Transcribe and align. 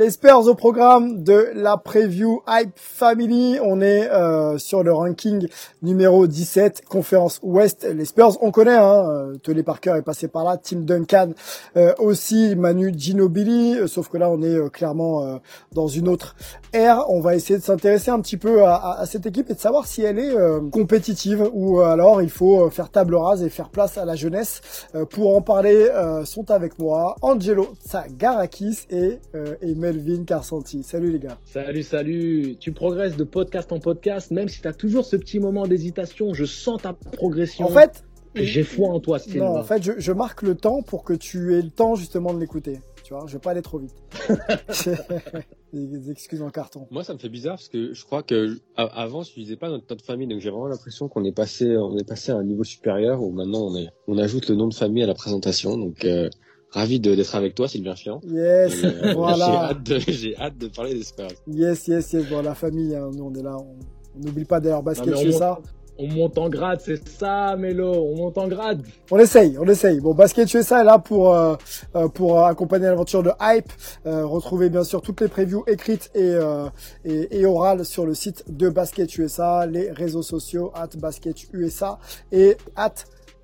Les 0.00 0.08
Spurs 0.08 0.46
au 0.46 0.54
programme 0.54 1.22
de 1.24 1.50
la 1.54 1.76
preview 1.76 2.40
Hype 2.48 2.72
Family. 2.74 3.58
On 3.62 3.82
est 3.82 4.10
euh, 4.10 4.56
sur 4.56 4.82
le 4.82 4.94
ranking 4.94 5.46
numéro 5.82 6.26
17, 6.26 6.86
conférence 6.88 7.38
Ouest. 7.42 7.86
Les 7.86 8.06
Spurs, 8.06 8.38
on 8.40 8.50
connaît, 8.50 8.78
hein, 8.78 9.04
euh, 9.10 9.36
Tony 9.42 9.62
Parker 9.62 9.96
est 9.98 10.02
passé 10.02 10.26
par 10.26 10.44
là, 10.44 10.56
Tim 10.56 10.78
Duncan 10.86 11.32
euh, 11.76 11.92
aussi, 11.98 12.56
Manu 12.56 12.94
Ginobili, 12.96 13.76
euh, 13.76 13.86
sauf 13.88 14.08
que 14.08 14.16
là 14.16 14.30
on 14.30 14.40
est 14.40 14.46
euh, 14.54 14.70
clairement 14.70 15.22
euh, 15.22 15.36
dans 15.72 15.86
une 15.88 16.08
autre 16.08 16.34
ère. 16.72 17.04
On 17.10 17.20
va 17.20 17.34
essayer 17.36 17.58
de 17.58 17.64
s'intéresser 17.64 18.10
un 18.10 18.20
petit 18.20 18.38
peu 18.38 18.64
à, 18.64 18.76
à- 18.76 19.00
à 19.02 19.04
cette 19.04 19.26
équipe 19.26 19.50
et 19.50 19.54
de 19.54 19.60
savoir 19.60 19.84
si 19.86 20.00
elle 20.00 20.18
est 20.18 20.34
compétitive 20.72 21.46
ou 21.52 21.80
alors 21.80 22.22
il 22.22 22.30
faut 22.30 22.70
faire 22.70 22.88
table 22.88 23.16
rase 23.16 23.42
et 23.42 23.50
faire 23.50 23.68
place 23.68 23.98
à 23.98 24.06
la 24.06 24.14
jeunesse. 24.14 24.62
Pour 25.10 25.36
en 25.36 25.42
parler, 25.42 25.88
sont 26.24 26.50
avec 26.50 26.78
moi 26.78 27.16
Angelo 27.20 27.66
Tsagarakis 27.86 28.86
et, 28.90 29.18
et 29.60 29.74
Melvin 29.92 30.24
Carsanti. 30.24 30.82
Salut 30.84 31.10
les 31.10 31.18
gars. 31.18 31.38
Salut, 31.44 31.82
salut. 31.82 32.56
Tu 32.60 32.70
progresses 32.70 33.16
de 33.16 33.24
podcast 33.24 33.72
en 33.72 33.80
podcast, 33.80 34.30
même 34.30 34.48
si 34.48 34.60
tu 34.60 34.68
as 34.68 34.72
toujours 34.72 35.04
ce 35.04 35.16
petit 35.16 35.40
moment 35.40 35.66
d'hésitation. 35.66 36.32
Je 36.32 36.44
sens 36.44 36.82
ta 36.82 36.92
progression. 36.92 37.66
En 37.66 37.70
fait, 37.70 38.04
j'ai 38.36 38.62
foi 38.62 38.88
en 38.90 39.00
toi, 39.00 39.18
Steve. 39.18 39.38
non, 39.38 39.56
en 39.56 39.64
fait, 39.64 39.82
je, 39.82 39.92
je 39.98 40.12
marque 40.12 40.42
le 40.42 40.54
temps 40.54 40.82
pour 40.82 41.02
que 41.02 41.12
tu 41.12 41.56
aies 41.56 41.62
le 41.62 41.70
temps 41.70 41.96
justement 41.96 42.32
de 42.32 42.38
l'écouter. 42.38 42.78
Tu 43.02 43.14
vois, 43.14 43.24
je 43.26 43.32
vais 43.32 43.40
pas 43.40 43.50
aller 43.50 43.62
trop 43.62 43.78
vite. 43.78 43.94
des, 45.72 46.10
excuses 46.12 46.42
en 46.42 46.50
carton. 46.50 46.86
Moi, 46.92 47.02
ça 47.02 47.12
me 47.12 47.18
fait 47.18 47.28
bizarre 47.28 47.56
parce 47.56 47.68
que 47.68 47.92
je 47.92 48.04
crois 48.04 48.22
que 48.22 48.60
avant, 48.76 49.22
je 49.22 49.34
disais 49.34 49.56
pas 49.56 49.68
notre, 49.68 49.86
notre 49.90 50.04
famille, 50.04 50.28
donc 50.28 50.38
j'ai 50.38 50.50
vraiment 50.50 50.68
l'impression 50.68 51.08
qu'on 51.08 51.24
est 51.24 51.34
passé, 51.34 51.76
on 51.76 51.96
est 51.98 52.06
passé 52.06 52.30
à 52.30 52.36
un 52.36 52.44
niveau 52.44 52.62
supérieur 52.62 53.22
où 53.22 53.32
maintenant 53.32 53.66
on 53.66 53.76
est, 53.76 53.88
on 54.06 54.16
ajoute 54.18 54.48
le 54.48 54.54
nom 54.54 54.68
de 54.68 54.74
famille 54.74 55.02
à 55.02 55.06
la 55.08 55.14
présentation. 55.14 55.76
Donc 55.76 56.04
euh, 56.04 56.30
ravi 56.72 57.00
de- 57.00 57.14
d'être 57.14 57.34
avec 57.34 57.54
toi, 57.54 57.68
Sylvain 57.68 57.94
Chiant. 57.94 58.20
Yes, 58.24 58.84
euh, 58.84 58.90
J'ai 59.02 59.14
voilà. 59.14 59.46
hâte 59.70 59.82
de, 59.82 59.98
j'ai 60.08 60.36
hâte 60.38 60.58
de 60.58 60.68
parler 60.68 60.94
des 60.94 61.02
Spurs. 61.04 61.28
Yes, 61.46 61.86
yes, 61.88 62.12
yes. 62.12 62.28
Bon, 62.28 62.42
la 62.42 62.54
famille, 62.54 62.94
hein, 62.94 63.10
nous 63.14 63.24
on 63.24 63.34
est 63.34 63.42
là. 63.42 63.56
On 63.58 64.24
n'oublie 64.24 64.44
pas 64.44 64.60
d'ailleurs 64.60 64.82
basket, 64.82 65.16
c'est 65.16 65.24
monte, 65.26 65.34
ça. 65.34 65.58
on 65.98 66.06
monte 66.08 66.36
en 66.38 66.48
grade, 66.48 66.80
c'est 66.84 67.06
ça, 67.08 67.54
Mélo. 67.56 67.92
On 67.92 68.16
monte 68.16 68.38
en 68.38 68.48
grade. 68.48 68.82
On 69.10 69.18
essaye, 69.18 69.56
on 69.58 69.66
essaye. 69.68 70.00
Bon, 70.00 70.14
Basket 70.14 70.52
USA 70.52 70.80
est 70.80 70.84
là 70.84 70.98
pour 70.98 71.32
euh, 71.34 71.54
euh, 71.94 72.08
pour 72.08 72.44
accompagner 72.44 72.86
l'aventure 72.86 73.22
de 73.22 73.30
Hype. 73.40 73.70
Euh, 74.06 74.24
retrouvez 74.26 74.68
bien 74.70 74.82
sûr 74.84 75.00
toutes 75.02 75.20
les 75.20 75.28
previews 75.28 75.62
écrites 75.68 76.10
et, 76.14 76.20
euh, 76.22 76.66
et 77.04 77.40
et 77.40 77.46
orales 77.46 77.84
sur 77.84 78.04
le 78.06 78.14
site 78.14 78.44
de 78.48 78.68
Basket 78.68 79.16
USA, 79.18 79.66
les 79.66 79.90
réseaux 79.92 80.22
sociaux 80.22 80.72
at 80.74 80.88
Basket 80.98 81.36
USA 81.52 81.98
et 82.32 82.56
at 82.76 82.94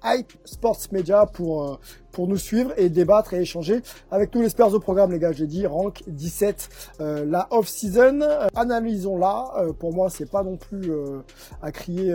Hype 0.06 0.32
Sports 0.44 0.78
Media 0.92 1.26
pour 1.26 1.64
euh, 1.64 1.76
pour 2.12 2.28
nous 2.28 2.38
suivre 2.38 2.72
et 2.78 2.88
débattre 2.88 3.34
et 3.34 3.40
échanger 3.42 3.82
avec 4.10 4.30
tous 4.30 4.40
les 4.40 4.48
Spurs 4.48 4.72
au 4.72 4.80
programme, 4.80 5.12
les 5.12 5.18
gars. 5.18 5.32
J'ai 5.32 5.46
dit 5.46 5.66
rank 5.66 6.02
17, 6.06 6.68
euh, 7.00 7.24
la 7.26 7.46
off 7.50 7.68
season. 7.68 8.20
Euh, 8.22 8.46
Analysons-la. 8.54 9.52
Euh, 9.58 9.72
pour 9.74 9.92
moi, 9.92 10.08
c'est 10.08 10.30
pas 10.30 10.42
non 10.42 10.56
plus 10.56 10.90
euh, 10.90 11.20
à 11.60 11.72
crier. 11.72 12.14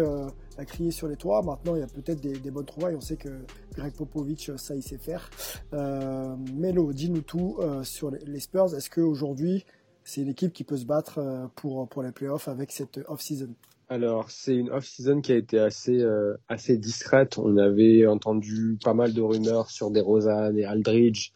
à 0.58 0.66
crier 0.66 0.92
sur 0.92 1.08
les 1.08 1.16
toits. 1.16 1.42
Maintenant, 1.42 1.76
il 1.76 1.80
y 1.80 1.84
a 1.84 1.88
peut-être 1.88 2.20
des, 2.22 2.38
des 2.38 2.52
bonnes 2.52 2.66
trouvailles. 2.66 2.96
On 2.96 3.02
sait 3.02 3.16
que 3.16 3.30
Greg 3.76 3.94
Popovich, 3.94 4.52
ça, 4.58 4.76
il 4.76 4.84
sait 4.84 4.98
faire. 4.98 5.30
Euh, 5.74 6.36
Melo, 6.56 6.94
dis-nous 6.94 7.22
tout 7.22 7.58
euh, 7.60 7.84
sur 7.84 8.12
les, 8.12 8.20
les 8.26 8.40
Spurs. 8.40 8.74
Est-ce 8.76 8.90
qu'aujourd'hui, 8.90 9.66
c'est 10.04 10.22
l'équipe 10.24 10.52
qui 10.54 10.64
peut 10.64 10.78
se 10.78 10.86
battre 10.86 11.20
euh, 11.20 11.48
pour, 11.56 11.88
pour 11.88 12.04
les 12.04 12.12
playoffs 12.12 12.48
avec 12.48 12.72
cette 12.72 13.00
off-season? 13.08 13.50
Alors, 13.92 14.32
c'est 14.32 14.56
une 14.56 14.70
off-season 14.70 15.20
qui 15.20 15.34
a 15.34 15.36
été 15.36 15.60
assez, 15.60 16.00
euh, 16.02 16.38
assez 16.48 16.78
discrète. 16.78 17.38
On 17.38 17.58
avait 17.58 18.08
entendu 18.08 18.78
pas 18.82 18.94
mal 18.94 19.14
de 19.14 19.22
rumeurs 19.22 19.70
sur 19.70 19.92
des 19.92 20.00
Rosanne 20.00 20.58
et 20.58 20.64
Aldridge, 20.64 21.34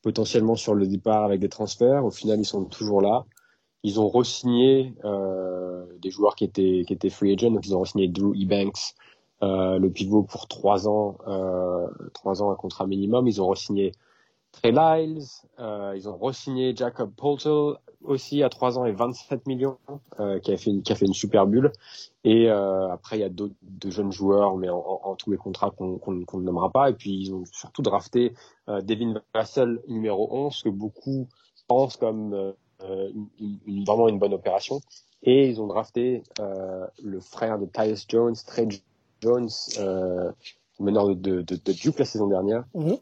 potentiellement 0.00 0.56
sur 0.56 0.74
le 0.74 0.86
départ 0.86 1.24
avec 1.24 1.38
des 1.38 1.50
transferts. 1.50 2.06
Au 2.06 2.10
final, 2.10 2.40
ils 2.40 2.46
sont 2.46 2.64
toujours 2.64 3.02
là. 3.02 3.26
Ils 3.82 4.00
ont 4.00 4.08
re-signé 4.08 4.94
euh, 5.04 5.84
des 5.98 6.08
joueurs 6.10 6.34
qui 6.34 6.44
étaient, 6.44 6.82
qui 6.86 6.94
étaient 6.94 7.10
free 7.10 7.34
agents. 7.34 7.50
Donc, 7.50 7.66
ils 7.66 7.76
ont 7.76 7.82
re-signé 7.82 8.08
Drew 8.08 8.34
Ebanks, 8.34 8.94
euh, 9.42 9.78
le 9.78 9.90
pivot 9.90 10.22
pour 10.22 10.48
trois 10.48 10.88
ans, 10.88 11.18
euh, 11.26 11.88
trois 12.14 12.42
ans 12.42 12.50
à 12.50 12.56
contrat 12.56 12.86
minimum. 12.86 13.28
Ils 13.28 13.42
ont 13.42 13.48
re-signé 13.48 13.92
Trey 14.52 14.72
Lyles. 14.72 15.26
Ils 15.58 16.08
ont 16.08 16.16
re-signé 16.16 16.74
Jacob 16.74 17.12
Poltel 17.14 17.74
aussi 18.04 18.42
à 18.42 18.48
trois 18.48 18.78
ans 18.78 18.84
et 18.84 18.92
27 18.92 19.46
millions, 19.46 19.78
euh, 20.20 20.38
qui 20.38 20.52
a 20.52 20.56
fait 20.56 20.70
une, 20.70 20.82
qui 20.82 20.92
a 20.92 20.94
fait 20.96 21.06
une 21.06 21.14
super 21.14 21.46
bulle. 21.46 21.72
Et 22.24 22.48
euh, 22.50 22.88
après, 22.90 23.18
il 23.18 23.20
y 23.20 23.24
a 23.24 23.28
d'autres 23.28 23.54
de 23.62 23.90
jeunes 23.90 24.12
joueurs, 24.12 24.56
mais 24.56 24.68
en, 24.68 24.78
en, 24.78 25.00
en 25.04 25.14
tous 25.16 25.30
les 25.30 25.36
contrats 25.36 25.70
qu'on 25.70 25.98
qu'on 25.98 26.24
qu'on 26.24 26.38
ne 26.38 26.44
nommera 26.44 26.70
pas. 26.70 26.90
Et 26.90 26.94
puis, 26.94 27.10
ils 27.12 27.34
ont 27.34 27.44
surtout 27.52 27.82
drafté 27.82 28.34
euh, 28.68 28.80
Devin 28.80 29.14
Vassell, 29.34 29.80
numéro 29.88 30.28
11, 30.30 30.62
que 30.62 30.68
beaucoup 30.68 31.28
pensent 31.66 31.96
comme 31.96 32.34
euh, 32.34 32.52
une, 33.40 33.58
une- 33.66 33.84
vraiment 33.84 34.08
une 34.08 34.18
bonne 34.18 34.34
opération. 34.34 34.80
Et 35.22 35.48
ils 35.48 35.60
ont 35.60 35.66
drafté 35.66 36.22
euh, 36.38 36.86
le 37.02 37.18
frère 37.20 37.58
de 37.58 37.66
Tyus 37.66 38.06
Jones, 38.08 38.36
Trey 38.46 38.68
Jones, 39.20 39.48
euh, 39.80 40.30
meneur 40.78 41.08
de, 41.08 41.14
de, 41.14 41.40
de, 41.42 41.56
de 41.56 41.72
Duke 41.72 41.98
la 41.98 42.04
saison 42.04 42.28
dernière, 42.28 42.64
Mhm. 42.74 42.96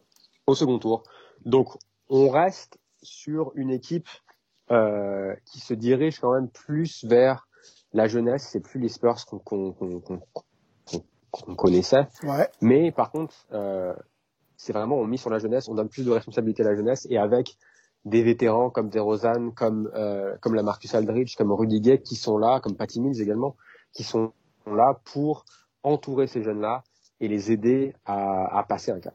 au 0.46 0.54
second 0.54 0.78
tour. 0.78 1.02
Donc, 1.44 1.76
on 2.08 2.30
reste 2.30 2.78
sur 3.02 3.52
une 3.54 3.70
équipe 3.70 4.08
euh, 4.08 4.25
qui 4.68 5.60
se 5.60 5.74
dirige 5.74 6.20
quand 6.20 6.32
même 6.32 6.48
plus 6.48 7.04
vers 7.04 7.46
la 7.92 8.06
jeunesse. 8.06 8.48
C'est 8.52 8.60
plus 8.60 8.80
les 8.80 8.88
Spurs 8.88 9.24
qu'on 9.44 9.74
connaissait. 11.56 12.06
Ouais. 12.22 12.48
Mais 12.60 12.92
par 12.92 13.10
contre, 13.10 13.34
euh, 13.52 13.94
c'est 14.56 14.72
vraiment 14.72 14.96
on 14.96 15.06
mise 15.06 15.20
sur 15.20 15.30
la 15.30 15.38
jeunesse, 15.38 15.68
on 15.68 15.74
donne 15.74 15.88
plus 15.88 16.04
de 16.04 16.10
responsabilité 16.10 16.62
à 16.62 16.70
la 16.70 16.76
jeunesse 16.76 17.06
et 17.10 17.18
avec 17.18 17.56
des 18.04 18.22
vétérans 18.22 18.70
comme 18.70 18.88
DeRozan, 18.88 19.50
comme 19.50 19.90
euh, 19.94 20.36
comme 20.40 20.54
la 20.54 20.62
Marcus 20.62 20.94
Aldridge, 20.94 21.34
comme 21.36 21.52
Rudy 21.52 21.80
Gay 21.80 22.00
qui 22.00 22.14
sont 22.14 22.38
là, 22.38 22.60
comme 22.60 22.76
Patty 22.76 23.00
Mills 23.00 23.20
également, 23.20 23.56
qui 23.92 24.04
sont 24.04 24.32
là 24.66 25.00
pour 25.12 25.44
entourer 25.82 26.26
ces 26.26 26.42
jeunes-là 26.42 26.84
et 27.20 27.28
les 27.28 27.50
aider 27.52 27.94
à, 28.04 28.58
à 28.58 28.62
passer 28.64 28.90
un 28.90 29.00
cap. 29.00 29.14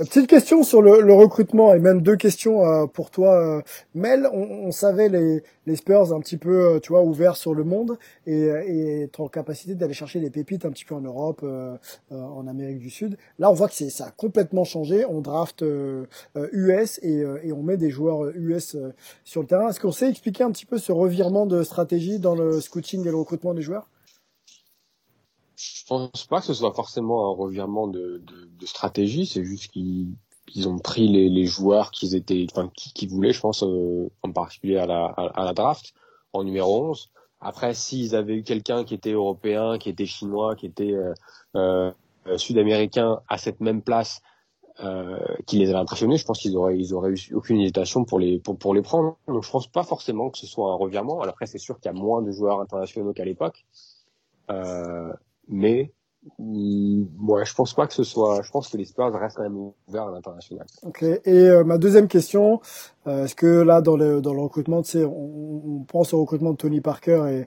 Euh, 0.00 0.04
Petite 0.04 0.26
question 0.28 0.62
sur 0.62 0.82
le, 0.82 1.00
le 1.00 1.12
recrutement 1.12 1.74
et 1.74 1.78
même 1.78 2.02
deux 2.02 2.16
questions 2.16 2.64
euh, 2.64 2.86
pour 2.86 3.10
toi, 3.10 3.34
euh, 3.34 3.62
Mel. 3.94 4.28
On, 4.32 4.42
on 4.66 4.70
savait 4.72 5.08
les, 5.08 5.42
les 5.66 5.76
Spurs 5.76 6.12
un 6.12 6.20
petit 6.20 6.36
peu, 6.36 6.74
euh, 6.74 6.80
tu 6.80 6.90
vois, 6.90 7.02
ouverts 7.02 7.36
sur 7.36 7.54
le 7.54 7.64
monde 7.64 7.98
et, 8.26 8.44
euh, 8.44 8.62
et 8.66 9.10
en 9.18 9.28
capacité 9.28 9.74
d'aller 9.74 9.94
chercher 9.94 10.20
des 10.20 10.30
pépites 10.30 10.64
un 10.64 10.70
petit 10.70 10.84
peu 10.84 10.94
en 10.94 11.00
Europe, 11.00 11.44
en 12.10 12.46
Amérique 12.46 12.78
du 12.78 12.90
Sud. 12.90 13.16
Là, 13.38 13.50
on 13.50 13.54
voit 13.54 13.68
que 13.68 13.74
c'est 13.74 13.90
ça 13.90 14.06
a 14.06 14.10
complètement 14.10 14.64
changé. 14.64 15.04
On 15.04 15.20
draft 15.20 15.64
US 16.52 16.98
et, 17.02 17.24
et 17.42 17.52
on 17.52 17.62
met 17.62 17.76
des 17.76 17.90
joueurs 17.90 18.30
US 18.34 18.76
sur 19.24 19.40
le 19.42 19.46
terrain. 19.46 19.68
Est-ce 19.68 19.80
qu'on 19.80 19.92
sait 19.92 20.08
expliquer 20.08 20.44
un 20.44 20.50
petit 20.50 20.66
peu 20.66 20.78
ce 20.78 20.92
revirement 20.92 21.46
de 21.46 21.62
stratégie 21.62 22.18
dans 22.18 22.34
le 22.34 22.60
scouting 22.60 23.02
et 23.06 23.10
le 23.10 23.16
recrutement 23.16 23.54
des 23.54 23.62
joueurs? 23.62 23.88
Je 25.56 25.84
pense 25.86 26.26
pas 26.26 26.40
que 26.40 26.46
ce 26.46 26.54
soit 26.54 26.74
forcément 26.74 27.30
un 27.30 27.34
revirement 27.34 27.86
de, 27.86 28.22
de, 28.26 28.48
de 28.58 28.66
stratégie, 28.66 29.26
c'est 29.26 29.44
juste 29.44 29.70
qu'ils 29.70 30.14
ils 30.54 30.68
ont 30.68 30.78
pris 30.78 31.08
les, 31.08 31.28
les 31.28 31.46
joueurs 31.46 31.90
qu'ils 31.90 32.14
étaient, 32.14 32.46
enfin, 32.50 32.70
qui, 32.74 32.92
qui 32.92 33.06
voulaient, 33.06 33.32
je 33.32 33.40
pense, 33.40 33.62
euh, 33.62 34.10
en 34.22 34.32
particulier 34.32 34.76
à 34.76 34.86
la, 34.86 35.06
à, 35.06 35.44
la 35.44 35.52
draft, 35.52 35.94
en 36.32 36.44
numéro 36.44 36.90
11. 36.90 37.10
Après, 37.40 37.74
s'ils 37.74 38.14
avaient 38.14 38.36
eu 38.36 38.42
quelqu'un 38.42 38.84
qui 38.84 38.94
était 38.94 39.12
européen, 39.12 39.78
qui 39.78 39.88
était 39.88 40.06
chinois, 40.06 40.54
qui 40.56 40.66
était 40.66 40.92
euh, 40.92 41.12
euh, 41.56 41.92
sud-américain 42.36 43.20
à 43.28 43.38
cette 43.38 43.60
même 43.60 43.82
place, 43.82 44.22
euh, 44.80 45.18
qui 45.46 45.58
les 45.58 45.70
avait 45.70 45.78
impressionnés, 45.78 46.16
je 46.16 46.24
pense 46.24 46.40
qu'ils 46.40 46.56
auraient, 46.56 46.76
ils 46.76 46.94
auraient 46.94 47.10
eu 47.10 47.34
aucune 47.34 47.60
hésitation 47.60 48.04
pour 48.04 48.18
les, 48.18 48.38
pour, 48.38 48.58
pour 48.58 48.74
les 48.74 48.82
prendre. 48.82 49.16
Donc, 49.28 49.44
je 49.44 49.50
pense 49.50 49.66
pas 49.66 49.84
forcément 49.84 50.30
que 50.30 50.38
ce 50.38 50.46
soit 50.46 50.70
un 50.70 50.74
revirement. 50.74 51.20
Alors 51.20 51.34
après, 51.34 51.46
c'est 51.46 51.58
sûr 51.58 51.78
qu'il 51.78 51.92
y 51.92 51.94
a 51.94 51.98
moins 51.98 52.22
de 52.22 52.32
joueurs 52.32 52.60
internationaux 52.60 53.12
qu'à 53.12 53.24
l'époque. 53.24 53.64
Euh, 55.50 55.54
mais 56.38 57.44
je 57.44 57.54
pense 57.54 57.74
pas 57.74 57.86
que 57.86 57.94
ce 57.94 58.04
soit. 58.04 58.40
Je 58.42 58.50
pense 58.50 58.68
que 58.68 58.76
les 58.76 58.84
Spurs 58.84 59.12
quand 59.12 59.42
même 59.42 59.72
ouverts 59.88 60.08
à 60.08 60.10
l'international. 60.10 60.66
Ok. 60.82 61.02
Et 61.02 61.20
euh, 61.26 61.64
ma 61.64 61.78
deuxième 61.78 62.08
question, 62.08 62.60
euh, 63.06 63.24
est-ce 63.24 63.34
que 63.34 63.46
là 63.46 63.82
dans 63.82 63.96
le 63.96 64.20
dans 64.20 64.32
le 64.32 64.40
recrutement, 64.40 64.82
tu 64.82 65.04
on, 65.04 65.10
on, 65.10 65.84
pense 65.84 66.14
au 66.14 66.20
recrutement 66.20 66.52
de 66.52 66.56
Tony 66.56 66.80
Parker 66.80 67.46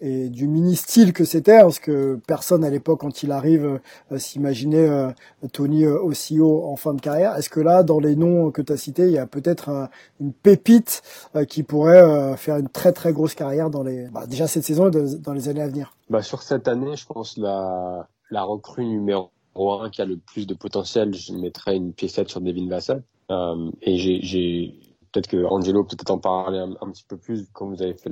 et, 0.00 0.06
et 0.06 0.28
du 0.28 0.46
mini 0.46 0.76
style 0.76 1.12
que 1.12 1.24
c'était, 1.24 1.60
parce 1.60 1.78
que 1.78 2.20
personne 2.26 2.64
à 2.64 2.70
l'époque 2.70 3.00
quand 3.00 3.22
il 3.22 3.32
arrive 3.32 3.80
euh, 4.12 4.18
s'imaginait 4.18 4.88
euh, 4.88 5.10
Tony 5.52 5.86
aussi 5.86 6.38
haut 6.38 6.64
en 6.66 6.76
fin 6.76 6.94
de 6.94 7.00
carrière? 7.00 7.34
Est-ce 7.36 7.48
que 7.48 7.60
là 7.60 7.82
dans 7.82 7.98
les 7.98 8.14
noms 8.14 8.50
que 8.50 8.60
tu 8.62 8.72
as 8.72 8.76
cités, 8.76 9.06
il 9.06 9.12
y 9.12 9.18
a 9.18 9.26
peut-être 9.26 9.88
une 10.20 10.32
pépite 10.32 11.02
qui 11.48 11.62
pourrait 11.62 12.36
faire 12.36 12.58
une 12.58 12.68
très 12.68 12.92
très 12.92 13.12
grosse 13.12 13.34
carrière 13.34 13.70
dans 13.70 13.82
les 13.82 14.08
bah, 14.08 14.26
déjà 14.26 14.46
cette 14.46 14.64
saison 14.64 14.90
et 14.90 15.16
dans 15.18 15.32
les 15.32 15.48
années 15.48 15.62
à 15.62 15.68
venir? 15.68 15.97
Bah 16.10 16.22
sur 16.22 16.42
cette 16.42 16.68
année, 16.68 16.96
je 16.96 17.06
pense 17.06 17.36
la 17.36 18.08
la 18.30 18.42
recrue 18.42 18.84
numéro 18.84 19.30
un 19.56 19.90
qui 19.90 20.02
a 20.02 20.04
le 20.04 20.16
plus 20.16 20.46
de 20.46 20.54
potentiel, 20.54 21.14
je 21.14 21.32
mettrais 21.32 21.76
une 21.76 21.92
piécette 21.92 22.28
sur 22.28 22.40
Devin 22.40 22.68
Vassell. 22.68 23.02
Euh, 23.30 23.70
et 23.82 23.98
j'ai 23.98 24.74
peut-être 25.12 25.26
que 25.26 25.44
Angelo 25.44 25.84
peut 25.84 25.96
être 26.00 26.10
en 26.10 26.18
parler 26.18 26.58
un, 26.58 26.90
petit 26.90 27.04
peu 27.04 27.16
plus 27.16 27.46
quand 27.52 27.66
vous 27.66 27.82
avez 27.82 27.94
fait 27.94 28.10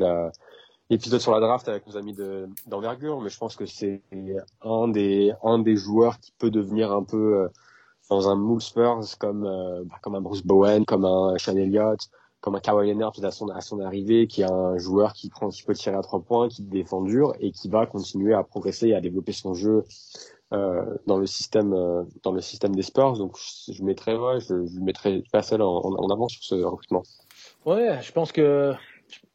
l'épisode 0.90 1.20
sur 1.20 1.32
la 1.32 1.40
draft 1.40 1.68
avec 1.68 1.86
nos 1.86 1.96
amis 1.96 2.14
d'envergure, 2.66 3.20
mais 3.20 3.30
je 3.30 3.38
pense 3.38 3.56
que 3.56 3.66
c'est 3.66 4.02
un 4.62 4.88
des 4.88 5.32
un 5.42 5.58
des 5.58 5.76
joueurs 5.76 6.18
qui 6.20 6.32
peut 6.38 6.50
devenir 6.50 6.92
un 6.92 7.04
peu 7.04 7.40
euh, 7.40 7.48
dans 8.10 8.28
un 8.28 8.36
moule 8.36 8.60
Spurs 8.60 9.00
comme 9.18 9.46
euh, 9.46 9.84
comme 10.02 10.14
un 10.14 10.20
Bruce 10.20 10.44
Bowen, 10.44 10.84
comme 10.84 11.04
un 11.04 11.38
Sean 11.38 11.56
Elliott, 11.56 12.00
comme 12.46 12.54
un 12.54 12.60
Kawhi 12.60 12.92
Leonard 12.92 13.12
à 13.24 13.60
son 13.60 13.80
arrivée, 13.80 14.28
qui 14.28 14.42
est 14.42 14.48
un 14.48 14.78
joueur 14.78 15.14
qui 15.14 15.30
prend 15.30 15.48
qui 15.48 15.64
peut 15.64 15.74
tirer 15.74 15.96
à 15.96 16.00
trois 16.00 16.20
points, 16.20 16.48
qui 16.48 16.62
défend 16.62 17.02
dur 17.02 17.34
et 17.40 17.50
qui 17.50 17.68
va 17.68 17.86
continuer 17.86 18.34
à 18.34 18.44
progresser 18.44 18.90
et 18.90 18.94
à 18.94 19.00
développer 19.00 19.32
son 19.32 19.52
jeu 19.52 19.82
euh, 20.52 20.84
dans 21.08 21.18
le 21.18 21.26
système 21.26 21.72
euh, 21.72 22.04
dans 22.22 22.30
le 22.30 22.40
système 22.40 22.76
des 22.76 22.82
Spurs. 22.82 23.18
Donc 23.18 23.36
je, 23.36 23.82
mettrais 23.82 24.14
ouais, 24.14 24.38
je, 24.38 24.64
je 24.64 25.60
en, 25.60 26.08
avant 26.08 26.28
sur 26.28 26.44
ce 26.44 26.54
recrutement. 26.54 27.02
Ouais, 27.64 27.98
je 28.00 28.12
pense 28.12 28.30
que 28.30 28.74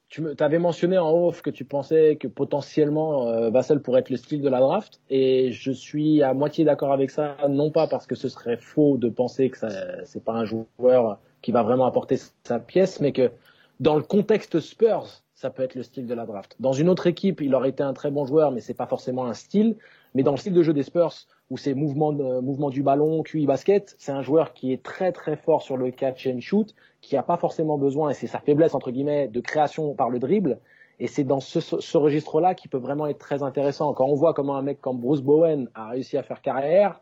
tu 0.07 0.23
avais 0.39 0.59
mentionné 0.59 0.97
en 0.97 1.11
off 1.11 1.41
que 1.41 1.49
tu 1.49 1.65
pensais 1.65 2.15
que 2.15 2.29
potentiellement 2.29 3.27
euh, 3.27 3.49
Vassell 3.49 3.81
pourrait 3.81 3.99
être 3.99 4.09
le 4.09 4.15
style 4.15 4.41
de 4.41 4.47
la 4.47 4.61
draft 4.61 5.01
et 5.09 5.51
je 5.51 5.73
suis 5.73 6.23
à 6.23 6.33
moitié 6.33 6.63
d'accord 6.63 6.93
avec 6.93 7.11
ça, 7.11 7.35
non 7.49 7.71
pas 7.71 7.87
parce 7.87 8.07
que 8.07 8.15
ce 8.15 8.29
serait 8.29 8.55
faux 8.55 8.95
de 8.95 9.09
penser 9.09 9.49
que 9.49 9.57
c'est 10.05 10.23
pas 10.23 10.33
un 10.33 10.45
joueur 10.45 11.19
qui 11.41 11.51
va 11.51 11.63
vraiment 11.63 11.85
apporter 11.85 12.17
sa 12.43 12.59
pièce, 12.59 12.99
mais 12.99 13.11
que 13.11 13.31
dans 13.79 13.95
le 13.95 14.03
contexte 14.03 14.59
Spurs, 14.59 15.07
ça 15.33 15.49
peut 15.49 15.63
être 15.63 15.73
le 15.73 15.81
style 15.81 16.05
de 16.05 16.13
la 16.13 16.27
draft. 16.27 16.55
Dans 16.59 16.71
une 16.71 16.87
autre 16.87 17.07
équipe, 17.07 17.41
il 17.41 17.55
aurait 17.55 17.69
été 17.69 17.81
un 17.81 17.93
très 17.93 18.11
bon 18.11 18.25
joueur, 18.25 18.51
mais 18.51 18.61
c'est 18.61 18.75
pas 18.75 18.85
forcément 18.85 19.25
un 19.25 19.33
style. 19.33 19.75
Mais 20.13 20.21
dans 20.21 20.31
le 20.31 20.37
style 20.37 20.53
de 20.53 20.61
jeu 20.61 20.71
des 20.71 20.83
Spurs, 20.83 21.13
où 21.49 21.57
c'est 21.57 21.73
mouvement, 21.73 22.11
mouvement 22.11 22.69
du 22.69 22.83
ballon, 22.83 23.23
QI 23.23 23.47
basket, 23.47 23.95
c'est 23.97 24.11
un 24.11 24.21
joueur 24.21 24.53
qui 24.53 24.71
est 24.71 24.83
très 24.83 25.11
très 25.11 25.35
fort 25.35 25.63
sur 25.63 25.77
le 25.77 25.89
catch 25.89 26.27
and 26.27 26.41
shoot, 26.41 26.75
qui 27.01 27.17
a 27.17 27.23
pas 27.23 27.37
forcément 27.37 27.79
besoin, 27.79 28.11
et 28.11 28.13
c'est 28.13 28.27
sa 28.27 28.39
faiblesse 28.39 28.75
entre 28.75 28.91
guillemets, 28.91 29.27
de 29.29 29.39
création 29.39 29.95
par 29.95 30.11
le 30.11 30.19
dribble. 30.19 30.59
Et 30.99 31.07
c'est 31.07 31.23
dans 31.23 31.39
ce, 31.39 31.59
ce 31.59 31.97
registre-là 31.97 32.53
qui 32.53 32.67
peut 32.67 32.77
vraiment 32.77 33.07
être 33.07 33.17
très 33.17 33.41
intéressant. 33.41 33.93
Quand 33.93 34.05
on 34.05 34.13
voit 34.13 34.35
comment 34.35 34.57
un 34.57 34.61
mec 34.61 34.79
comme 34.79 34.99
Bruce 34.99 35.21
Bowen 35.21 35.69
a 35.73 35.89
réussi 35.89 36.17
à 36.17 36.23
faire 36.23 36.41
carrière, 36.41 37.01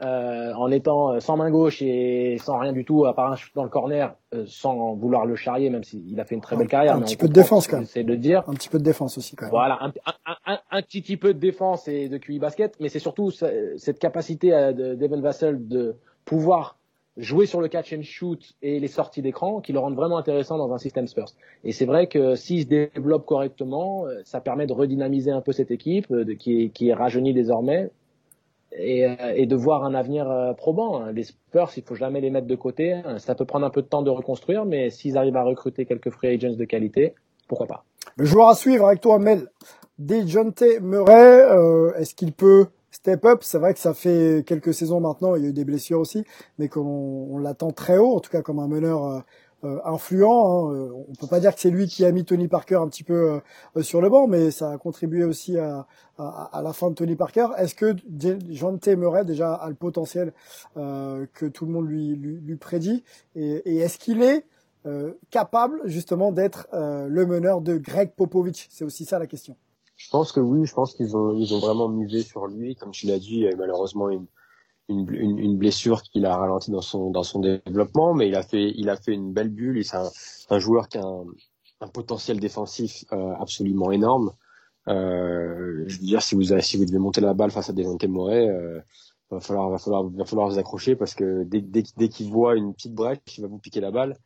euh, 0.00 0.52
en 0.54 0.70
étant 0.70 1.12
euh, 1.12 1.20
sans 1.20 1.36
main 1.36 1.50
gauche 1.50 1.80
et 1.82 2.36
sans 2.38 2.58
rien 2.58 2.72
du 2.72 2.84
tout 2.84 3.04
à 3.04 3.14
part 3.14 3.30
un 3.30 3.36
chute 3.36 3.54
dans 3.54 3.62
le 3.62 3.68
corner, 3.68 4.16
euh, 4.34 4.44
sans 4.46 4.94
vouloir 4.94 5.26
le 5.26 5.36
charrier, 5.36 5.70
même 5.70 5.84
s'il 5.84 6.18
a 6.18 6.24
fait 6.24 6.34
une 6.34 6.40
très 6.40 6.56
belle 6.56 6.66
carrière. 6.66 6.96
Un 6.96 7.02
petit 7.02 7.16
peu 7.16 7.28
de 7.28 7.32
défense 7.32 7.68
quand 7.68 7.76
même. 7.76 7.84
C'est 7.84 8.02
de 8.02 8.14
dire. 8.14 8.42
Un 8.48 8.54
petit 8.54 8.70
peu 8.70 8.78
de 8.78 8.84
défense 8.84 9.18
aussi 9.18 9.36
quand 9.36 9.44
même. 9.44 9.50
Voilà, 9.50 9.78
un, 10.46 10.58
un, 10.70 10.82
petit, 10.82 11.16
peu 11.16 11.34
de 11.34 11.38
défense 11.38 11.86
et 11.88 12.08
de 12.08 12.16
QI 12.16 12.38
basket, 12.38 12.74
mais 12.80 12.88
c'est 12.88 12.98
surtout 12.98 13.30
cette 13.30 13.98
capacité 13.98 14.52
à, 14.52 14.72
de 14.72 14.94
Devin 14.94 15.20
Vassell 15.20 15.68
de 15.68 15.94
pouvoir 16.24 16.78
jouer 17.18 17.44
sur 17.44 17.60
le 17.60 17.68
catch 17.68 17.92
and 17.92 18.02
shoot 18.02 18.54
et 18.62 18.80
les 18.80 18.88
sorties 18.88 19.20
d'écran 19.20 19.60
qui 19.60 19.72
le 19.72 19.78
rendent 19.78 19.94
vraiment 19.94 20.16
intéressant 20.16 20.56
dans 20.56 20.72
un 20.72 20.78
système 20.78 21.06
Spurs. 21.06 21.32
Et 21.62 21.72
c'est 21.72 21.84
vrai 21.84 22.06
que 22.06 22.34
s'il 22.34 22.62
se 22.62 22.66
développe 22.66 23.26
correctement, 23.26 24.06
ça 24.24 24.40
permet 24.40 24.66
de 24.66 24.72
redynamiser 24.72 25.30
un 25.30 25.42
peu 25.42 25.52
cette 25.52 25.70
équipe 25.70 26.06
qui, 26.38 26.62
est, 26.62 26.68
qui 26.70 26.88
est 26.88 26.94
rajeunie 26.94 27.34
désormais 27.34 27.90
et, 28.76 29.06
euh, 29.06 29.34
et, 29.34 29.46
de 29.46 29.56
voir 29.56 29.84
un 29.84 29.94
avenir 29.94 30.30
euh, 30.30 30.52
probant. 30.52 31.00
Hein. 31.00 31.12
Les 31.12 31.24
Spurs, 31.24 31.70
il 31.76 31.82
faut 31.82 31.94
jamais 31.94 32.20
les 32.20 32.30
mettre 32.30 32.46
de 32.46 32.54
côté. 32.54 32.92
Hein. 32.92 33.18
Ça 33.18 33.34
peut 33.34 33.44
prendre 33.44 33.66
un 33.66 33.70
peu 33.70 33.82
de 33.82 33.86
temps 33.86 34.02
de 34.02 34.10
reconstruire, 34.10 34.64
mais 34.64 34.90
s'ils 34.90 35.16
arrivent 35.16 35.36
à 35.36 35.44
recruter 35.44 35.86
quelques 35.86 36.10
free 36.10 36.28
agents 36.28 36.56
de 36.56 36.64
qualité, 36.64 37.14
pourquoi 37.48 37.66
pas. 37.66 37.84
Le 38.16 38.24
joueur 38.24 38.48
à 38.48 38.54
suivre 38.54 38.86
avec 38.86 39.00
toi, 39.00 39.18
Mel. 39.18 39.48
Dejounte 39.98 40.64
Murray, 40.80 41.42
euh, 41.42 41.92
est-ce 41.94 42.14
qu'il 42.14 42.32
peut 42.32 42.66
step 42.90 43.24
up? 43.24 43.40
C'est 43.42 43.58
vrai 43.58 43.74
que 43.74 43.78
ça 43.78 43.94
fait 43.94 44.44
quelques 44.46 44.74
saisons 44.74 45.00
maintenant, 45.00 45.36
il 45.36 45.42
y 45.42 45.46
a 45.46 45.50
eu 45.50 45.52
des 45.52 45.64
blessures 45.64 46.00
aussi, 46.00 46.24
mais 46.58 46.68
qu'on 46.68 47.28
on, 47.30 47.38
l'attend 47.38 47.70
très 47.70 47.98
haut, 47.98 48.16
en 48.16 48.20
tout 48.20 48.30
cas 48.30 48.42
comme 48.42 48.58
un 48.58 48.68
meneur 48.68 49.04
euh, 49.04 49.20
influent. 49.84 50.70
Hein. 50.70 50.74
Euh, 50.74 51.04
on 51.08 51.14
peut 51.14 51.26
pas 51.26 51.40
dire 51.40 51.54
que 51.54 51.60
c'est 51.60 51.70
lui 51.70 51.86
qui 51.86 52.04
a 52.04 52.12
mis 52.12 52.24
Tony 52.24 52.48
Parker 52.48 52.76
un 52.76 52.88
petit 52.88 53.04
peu 53.04 53.40
euh, 53.76 53.82
sur 53.82 54.00
le 54.00 54.08
banc, 54.08 54.26
mais 54.26 54.50
ça 54.50 54.72
a 54.72 54.78
contribué 54.78 55.24
aussi 55.24 55.58
à, 55.58 55.86
à, 56.18 56.50
à 56.52 56.62
la 56.62 56.72
fin 56.72 56.90
de 56.90 56.94
Tony 56.94 57.16
Parker. 57.16 57.48
Est-ce 57.56 57.74
que 57.74 57.94
Jean 58.50 58.78
Murray 58.96 59.24
déjà 59.24 59.54
a 59.54 59.68
le 59.68 59.74
potentiel 59.74 60.32
que 60.74 61.46
tout 61.46 61.66
le 61.66 61.72
monde 61.72 61.88
lui, 61.88 62.16
lui, 62.16 62.40
lui 62.40 62.56
prédit? 62.56 63.04
Et, 63.34 63.62
et 63.64 63.78
est-ce 63.78 63.98
qu'il 63.98 64.22
est, 64.22 64.44
capable 65.30 65.80
justement 65.84 66.32
d'être 66.32 66.66
le 66.72 67.24
meneur 67.24 67.60
de 67.60 67.76
Greg 67.76 68.10
Popovich? 68.16 68.66
C'est 68.70 68.84
aussi 68.84 69.04
ça 69.04 69.18
la 69.18 69.28
question. 69.28 69.56
Je 69.96 70.10
pense 70.10 70.32
que 70.32 70.40
oui, 70.40 70.66
je 70.66 70.74
pense 70.74 70.94
qu'ils 70.94 71.16
ont, 71.16 71.36
ils 71.36 71.54
ont 71.54 71.60
vraiment 71.60 71.88
misé 71.88 72.22
sur 72.22 72.48
lui. 72.48 72.74
Comme 72.74 72.90
tu 72.90 73.06
l'as 73.06 73.20
dit, 73.20 73.46
malheureusement, 73.56 74.10
une, 74.10 74.26
une, 74.88 75.38
une, 75.38 75.56
blessure 75.56 76.02
qui 76.02 76.20
l'a 76.20 76.36
ralenti 76.36 76.70
dans 76.70 76.80
son 76.80 77.10
dans 77.10 77.22
son 77.22 77.40
développement, 77.40 78.14
mais 78.14 78.28
il 78.28 78.34
a 78.34 78.42
fait 78.42 78.72
il 78.76 78.90
a 78.90 78.96
fait 78.96 79.12
une 79.12 79.32
belle 79.32 79.48
bulle. 79.48 79.78
Et 79.78 79.84
c'est 79.84 79.96
un, 79.96 80.10
un, 80.50 80.58
joueur 80.58 80.88
qui 80.88 80.98
a 80.98 81.02
un, 81.02 81.24
un 81.80 81.88
potentiel 81.88 82.40
défensif 82.40 83.04
euh, 83.12 83.34
absolument 83.40 83.90
énorme. 83.90 84.32
Euh, 84.88 85.84
je 85.86 85.98
veux 85.98 86.04
dire, 86.04 86.22
si 86.22 86.34
vous 86.34 86.58
si 86.60 86.76
vous 86.76 86.84
devez 86.84 86.98
monter 86.98 87.20
la 87.20 87.34
balle 87.34 87.50
face 87.50 87.70
à 87.70 87.72
des 87.72 87.84
Murray, 88.08 88.48
euh, 88.48 88.80
va 89.30 89.40
falloir 89.40 89.70
va 89.70 89.78
falloir 89.78 90.04
va 90.04 90.24
falloir 90.24 90.48
vous 90.48 90.58
accrocher 90.58 90.96
parce 90.96 91.14
que 91.14 91.44
dès 91.44 91.60
dès, 91.60 91.84
dès 91.96 92.08
qu'il 92.08 92.30
voit 92.30 92.56
une 92.56 92.74
petite 92.74 92.94
brèche, 92.94 93.18
il 93.36 93.42
va 93.42 93.48
vous 93.48 93.58
piquer 93.58 93.80
la 93.80 93.90
balle. 93.90 94.16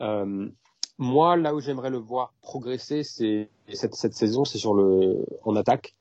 Euh, 0.00 0.48
moi, 0.98 1.36
là 1.36 1.54
où 1.54 1.60
j'aimerais 1.60 1.90
le 1.90 1.98
voir 1.98 2.34
progresser, 2.40 3.02
cette, 3.02 3.94
cette 3.94 4.14
saison, 4.14 4.44
c'est 4.44 4.64
en 4.64 5.56
attaque. 5.56 5.96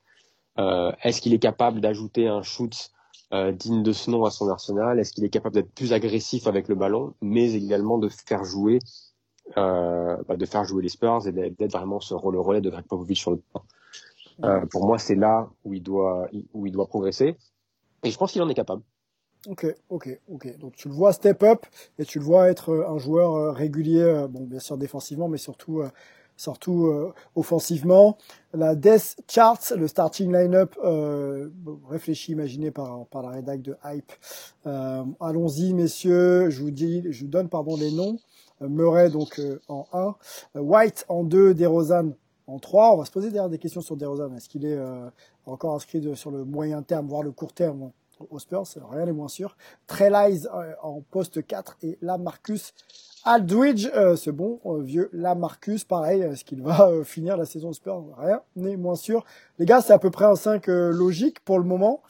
Est-ce 0.57 1.19
qu'il 1.19 1.33
est 1.33 1.39
capable 1.39 1.81
d'ajouter 1.81 2.27
un 2.27 2.43
shoot 2.43 2.91
euh, 3.33 3.51
digne 3.51 3.83
de 3.83 3.93
ce 3.93 4.11
nom 4.11 4.25
à 4.25 4.31
son 4.31 4.49
arsenal 4.49 4.99
Est-ce 4.99 5.13
qu'il 5.13 5.23
est 5.23 5.29
capable 5.29 5.55
d'être 5.55 5.71
plus 5.73 5.93
agressif 5.93 6.47
avec 6.47 6.67
le 6.67 6.75
ballon, 6.75 7.13
mais 7.21 7.53
également 7.53 7.97
de 7.97 8.09
faire 8.09 8.43
jouer, 8.43 8.79
euh, 9.57 10.17
bah, 10.27 10.37
de 10.37 10.45
faire 10.45 10.65
jouer 10.65 10.83
les 10.83 10.89
Spurs 10.89 11.27
et 11.27 11.31
d'être 11.31 11.71
vraiment 11.71 11.99
ce 11.99 12.13
rôle 12.13 12.37
relais 12.37 12.61
de 12.61 12.69
Greg 12.69 12.85
Popovich 12.85 13.19
sur 13.19 13.31
le 13.31 13.37
terrain 13.37 13.65
euh, 14.43 14.65
Pour 14.67 14.85
moi, 14.85 14.97
c'est 14.97 15.15
là 15.15 15.49
où 15.63 15.73
il 15.73 15.81
doit 15.81 16.27
où 16.53 16.65
il 16.67 16.71
doit 16.71 16.87
progresser, 16.87 17.35
et 18.03 18.11
je 18.11 18.17
pense 18.17 18.31
qu'il 18.31 18.41
en 18.41 18.49
est 18.49 18.55
capable. 18.55 18.83
Ok, 19.47 19.65
ok, 19.89 20.21
ok. 20.29 20.57
Donc 20.59 20.75
tu 20.75 20.87
le 20.87 20.93
vois 20.93 21.11
step 21.11 21.43
up 21.43 21.65
et 21.97 22.05
tu 22.05 22.19
le 22.19 22.25
vois 22.25 22.49
être 22.49 22.85
un 22.87 22.97
joueur 22.97 23.53
régulier, 23.55 24.25
bon 24.29 24.45
bien 24.45 24.59
sûr 24.59 24.77
défensivement, 24.77 25.27
mais 25.27 25.37
surtout 25.37 25.81
surtout 26.43 26.87
euh, 26.87 27.13
offensivement. 27.35 28.17
La 28.53 28.75
Death 28.75 29.15
Charts, 29.29 29.73
le 29.77 29.87
starting 29.87 30.31
line-up 30.31 30.75
euh, 30.83 31.49
réfléchi, 31.89 32.33
imaginé 32.33 32.69
par, 32.69 33.05
par 33.07 33.23
la 33.23 33.29
rédac 33.29 33.61
de 33.61 33.77
Hype. 33.85 34.11
Euh, 34.67 35.03
Allons-y, 35.21 35.73
messieurs. 35.73 36.49
Je 36.49 36.61
vous 36.61 36.71
dis, 36.71 37.03
je 37.09 37.23
vous 37.23 37.29
donne 37.29 37.47
pardon 37.47 37.77
les 37.77 37.91
noms. 37.91 38.17
Murray 38.61 39.09
donc 39.09 39.41
en 39.67 39.85
1, 39.91 40.61
White 40.61 41.05
en 41.09 41.23
2, 41.23 41.53
DeRozan 41.53 42.11
en 42.47 42.59
3. 42.59 42.93
On 42.93 42.97
va 42.97 43.05
se 43.05 43.11
poser 43.11 43.29
derrière 43.29 43.49
des 43.49 43.57
questions 43.57 43.81
sur 43.81 43.97
DeRozan. 43.97 44.33
Est-ce 44.35 44.47
qu'il 44.47 44.65
est, 44.65 44.79
encore 45.45 45.75
inscrit 45.75 46.15
sur 46.15 46.31
le 46.31 46.45
moyen 46.45 46.81
terme, 46.81 47.07
voire 47.07 47.23
le 47.23 47.31
court 47.31 47.51
terme 47.51 47.91
aux 48.29 48.39
Spurs? 48.39 48.63
Rien 48.89 49.05
n'est 49.05 49.11
moins 49.11 49.27
sûr. 49.27 49.57
Trelize 49.87 50.49
en 50.81 51.01
poste 51.01 51.45
4 51.45 51.77
et 51.81 51.97
là 52.01 52.17
Marcus 52.17 52.73
Aldridge, 53.25 53.89
euh, 53.95 54.17
ce 54.17 54.29
bon 54.29 54.59
euh, 54.65 54.81
vieux 54.81 55.09
Lamarcus, 55.13 55.85
pareil, 55.85 56.21
est-ce 56.21 56.43
qu'il 56.43 56.61
va 56.61 56.89
euh, 56.89 57.03
finir 57.05 57.37
la 57.37 57.45
saison 57.45 57.71
Spurs 57.71 58.03
Rien 58.17 58.41
n'est 58.57 58.75
moins 58.75 58.95
sûr. 58.95 59.23
Les 59.59 59.65
gars, 59.65 59.79
c'est 59.79 59.93
à 59.93 59.99
peu 59.99 60.11
près 60.11 60.25
un 60.25 60.35
5 60.35 60.67
logique 60.67 61.39
pour 61.45 61.57
le 61.57 61.63
moment. 61.63 62.01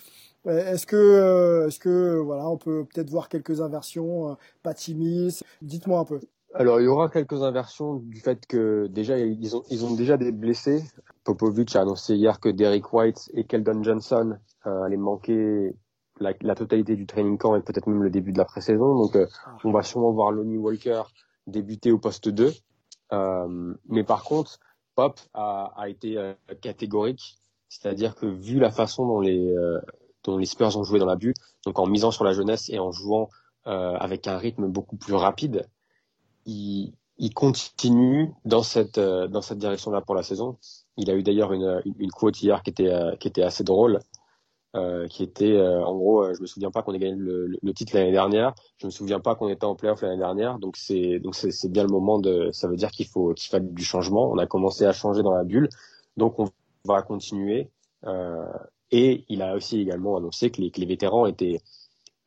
Est-ce 0.46 0.88
que, 0.88 1.68
est-ce 1.68 1.80
que, 1.80 2.18
voilà, 2.18 2.50
on 2.50 2.58
peut 2.58 2.86
peut-être 2.86 3.10
voir 3.10 3.30
quelques 3.30 3.62
inversions, 3.62 4.36
Patimis? 4.62 5.40
Dites-moi 5.62 6.00
un 6.00 6.04
peu. 6.04 6.20
Alors, 6.54 6.82
il 6.82 6.84
y 6.84 6.88
aura 6.88 7.10
quelques 7.10 7.42
inversions 7.44 7.96
du 7.96 8.20
fait 8.20 8.46
que 8.46 8.88
déjà, 8.88 9.18
ils 9.18 9.56
ont, 9.56 9.64
ils 9.70 9.86
ont 9.86 9.94
déjà 9.94 10.18
des 10.18 10.34
blessés. 10.34 10.84
Popovic 11.24 11.76
a 11.78 11.82
annoncé 11.82 12.16
hier 12.16 12.42
que 12.42 12.50
Derek 12.50 12.92
White 12.92 13.30
et 13.34 13.46
Keldon 13.46 13.84
Johnson 13.84 14.38
allaient 14.66 14.98
manquer 14.98 15.74
la, 16.24 16.34
la, 16.42 16.56
totalité 16.56 16.96
du 16.96 17.06
training 17.06 17.38
camp 17.38 17.56
et 17.56 17.62
peut-être 17.62 17.88
même 17.88 18.02
le 18.02 18.10
début 18.10 18.32
de 18.32 18.38
la 18.38 18.46
pré-saison. 18.46 18.96
Donc, 18.96 19.16
euh, 19.16 19.28
on 19.64 19.72
va 19.72 19.84
sûrement 19.84 20.12
voir 20.12 20.32
Lonnie 20.32 20.58
Walker 20.58 21.04
débuter 21.46 21.92
au 21.92 22.00
poste 22.00 22.30
2. 22.30 22.54
Euh, 23.12 23.74
mais 23.88 24.04
par 24.04 24.24
contre, 24.24 24.60
Pop 24.96 25.20
a, 25.34 25.74
a 25.76 25.90
été 25.90 26.18
euh, 26.18 26.34
catégorique, 26.62 27.36
c'est-à-dire 27.70 28.16
que 28.16 28.26
vu 28.26 28.60
la 28.60 28.72
façon 28.72 29.06
dont 29.06 29.20
les 29.20 29.56
dont 30.24 30.38
les 30.38 30.46
Spurs 30.46 30.78
ont 30.78 30.84
joué 30.84 31.00
dans 31.00 31.06
la 31.06 31.16
bulle. 31.16 31.34
Donc 31.66 31.80
en 31.80 31.86
misant 31.86 32.12
sur 32.12 32.24
la 32.24 32.34
jeunesse 32.34 32.70
et 32.70 32.80
en 32.80 32.92
jouant 32.92 33.30
avec 33.66 34.28
un 34.28 34.38
rythme 34.38 34.68
beaucoup 34.68 34.96
plus 34.96 35.14
rapide, 35.14 35.68
il, 36.46 36.94
il 37.18 37.34
continue 37.34 38.32
dans 38.46 38.64
cette 38.64 39.00
dans 39.00 39.42
cette 39.42 39.58
direction-là 39.58 40.02
pour 40.02 40.16
la 40.16 40.24
saison. 40.24 40.58
Il 40.98 41.10
a 41.10 41.16
eu 41.16 41.24
d'ailleurs 41.24 41.52
une, 41.54 41.82
une, 41.98 42.12
quote 42.12 42.42
hier 42.42 42.62
qui 42.62 42.70
était 42.70 42.94
qui 43.20 43.28
était 43.28 43.42
assez 43.42 43.64
drôle, 43.64 44.00
euh, 44.76 45.08
qui 45.08 45.24
était 45.24 45.60
en 45.60 45.96
gros, 45.96 46.34
je 46.34 46.42
me 46.42 46.48
souviens 46.48 46.72
pas 46.72 46.82
qu'on 46.82 46.94
ait 46.94 47.00
gagné 47.00 47.16
le, 47.16 47.58
le 47.62 47.74
titre 47.74 47.96
l'année 47.96 48.12
dernière, 48.12 48.54
je 48.78 48.88
me 48.88 48.92
souviens 48.92 49.20
pas 49.20 49.36
qu'on 49.36 49.50
était 49.50 49.66
en 49.66 49.76
playoff 49.76 50.02
l'année 50.02 50.18
dernière, 50.18 50.60
donc 50.60 50.78
c'est 50.78 51.20
donc 51.20 51.36
c'est 51.36 51.72
bien 51.72 51.84
le 51.84 51.90
moment 51.90 52.20
de, 52.20 52.50
ça 52.52 52.68
veut 52.68 52.76
dire 52.76 52.92
qu'il 52.92 53.08
faut 53.08 53.34
qu'il 53.34 53.50
faille 53.50 53.62
du 53.62 53.84
changement. 53.84 54.32
On 54.32 54.38
a 54.38 54.48
commencé 54.48 54.86
à 54.86 54.94
changer 54.94 55.24
dans 55.24 55.34
la 55.34 55.44
bulle, 55.44 55.70
donc 56.18 56.40
on 56.40 56.50
va 56.86 57.02
continuer. 57.02 57.70
et 58.92 59.26
il 59.30 59.42
a 59.42 59.56
aussi 59.56 59.80
également 59.80 60.18
annoncé 60.18 60.52
que 60.52 60.62
les, 60.62 60.72
que 60.72 60.80
les 60.80 60.86
vétérans 60.86 61.26
étaient 61.26 61.62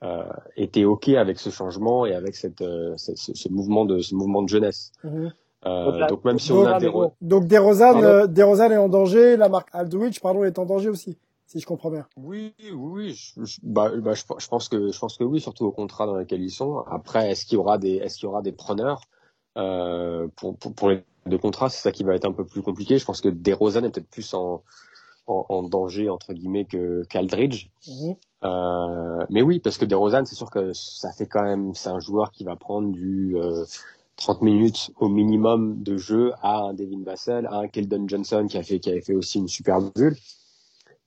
euh, 0.02 0.24
était 0.56 0.84
ok 0.84 1.08
avec 1.10 1.38
ce 1.38 1.50
changement 1.50 2.04
et 2.06 2.14
avec 2.14 2.36
cette, 2.36 2.60
euh, 2.60 2.94
ce, 2.96 3.12
ce, 3.16 3.48
mouvement 3.48 3.86
de 3.86 4.00
ce 4.00 4.14
mouvement 4.14 4.42
de 4.42 4.48
jeunesse. 4.48 4.92
Mhm. 5.04 5.32
Euh, 5.64 6.06
donc, 6.08 6.24
même 6.24 6.38
si 6.38 6.52
on 6.52 6.66
a 6.66 6.78
des 6.78 6.90
donc 7.22 7.46
DeRozan, 7.46 8.02
euh, 8.02 8.26
DeRozan 8.26 8.70
est 8.70 8.76
en 8.76 8.88
danger, 8.88 9.36
la 9.36 9.48
marque 9.48 9.68
Aldridge 9.72 10.20
pardon 10.20 10.44
est 10.44 10.58
en 10.58 10.66
danger 10.66 10.90
aussi, 10.90 11.16
si 11.46 11.60
je 11.60 11.66
comprends 11.66 11.90
bien. 11.90 12.06
Oui, 12.16 12.54
oui, 12.74 13.14
je, 13.14 13.60
bah, 13.62 13.90
bah, 13.96 14.14
je, 14.14 14.22
je, 14.38 14.48
pense 14.48 14.68
que 14.68 14.90
je 14.90 14.98
pense 14.98 15.16
que 15.16 15.24
oui, 15.24 15.40
surtout 15.40 15.64
au 15.64 15.72
contrat 15.72 16.06
dans 16.06 16.16
lequel 16.16 16.42
ils 16.42 16.50
sont. 16.50 16.80
Après, 16.90 17.30
est-ce 17.30 17.46
qu'il 17.46 17.54
y 17.54 17.58
aura 17.58 17.78
des 17.78 17.96
est-ce 17.96 18.16
qu'il 18.16 18.24
y 18.24 18.28
aura 18.28 18.42
des 18.42 18.52
preneurs 18.52 19.02
euh, 19.56 20.28
pour, 20.36 20.56
pour, 20.56 20.74
pour 20.74 20.90
les 20.90 21.02
deux 21.26 21.38
contrats, 21.38 21.68
c'est 21.68 21.80
ça 21.80 21.92
qui 21.92 22.04
va 22.04 22.14
être 22.14 22.26
un 22.26 22.32
peu 22.32 22.44
plus 22.44 22.62
compliqué. 22.62 22.98
Je 22.98 23.04
pense 23.04 23.20
que 23.20 23.28
DeRozan 23.28 23.84
est 23.84 23.90
peut-être 23.90 24.10
plus 24.10 24.34
en 24.34 24.62
en, 25.28 25.44
en, 25.48 25.62
danger 25.64 26.08
entre 26.08 26.32
guillemets 26.34 26.66
que 26.66 27.02
qu'Aldridge. 27.08 27.68
Mhm. 27.88 28.16
Euh, 28.44 29.26
mais 29.30 29.42
oui, 29.42 29.58
parce 29.58 29.76
que 29.76 29.84
DeRozan, 29.84 30.24
c'est 30.24 30.36
sûr 30.36 30.50
que 30.50 30.72
ça 30.72 31.10
fait 31.12 31.26
quand 31.26 31.42
même, 31.42 31.74
c'est 31.74 31.88
un 31.88 31.98
joueur 31.98 32.30
qui 32.30 32.44
va 32.44 32.54
prendre 32.54 32.92
du 32.92 33.36
euh, 33.36 33.64
30 34.16 34.42
minutes 34.42 34.92
au 35.00 35.08
minimum 35.08 35.82
de 35.82 35.96
jeu 35.96 36.32
à 36.42 36.58
un 36.58 36.74
Devin 36.74 37.02
Vassell, 37.02 37.46
à 37.46 37.56
un 37.56 37.68
Keldon 37.68 38.06
Johnson 38.06 38.46
qui 38.48 38.56
a 38.56 38.62
fait 38.62 38.78
qui 38.78 38.90
avait 38.90 39.00
fait 39.00 39.14
aussi 39.14 39.38
une 39.38 39.48
superbe 39.48 39.90
bulle. 39.96 40.16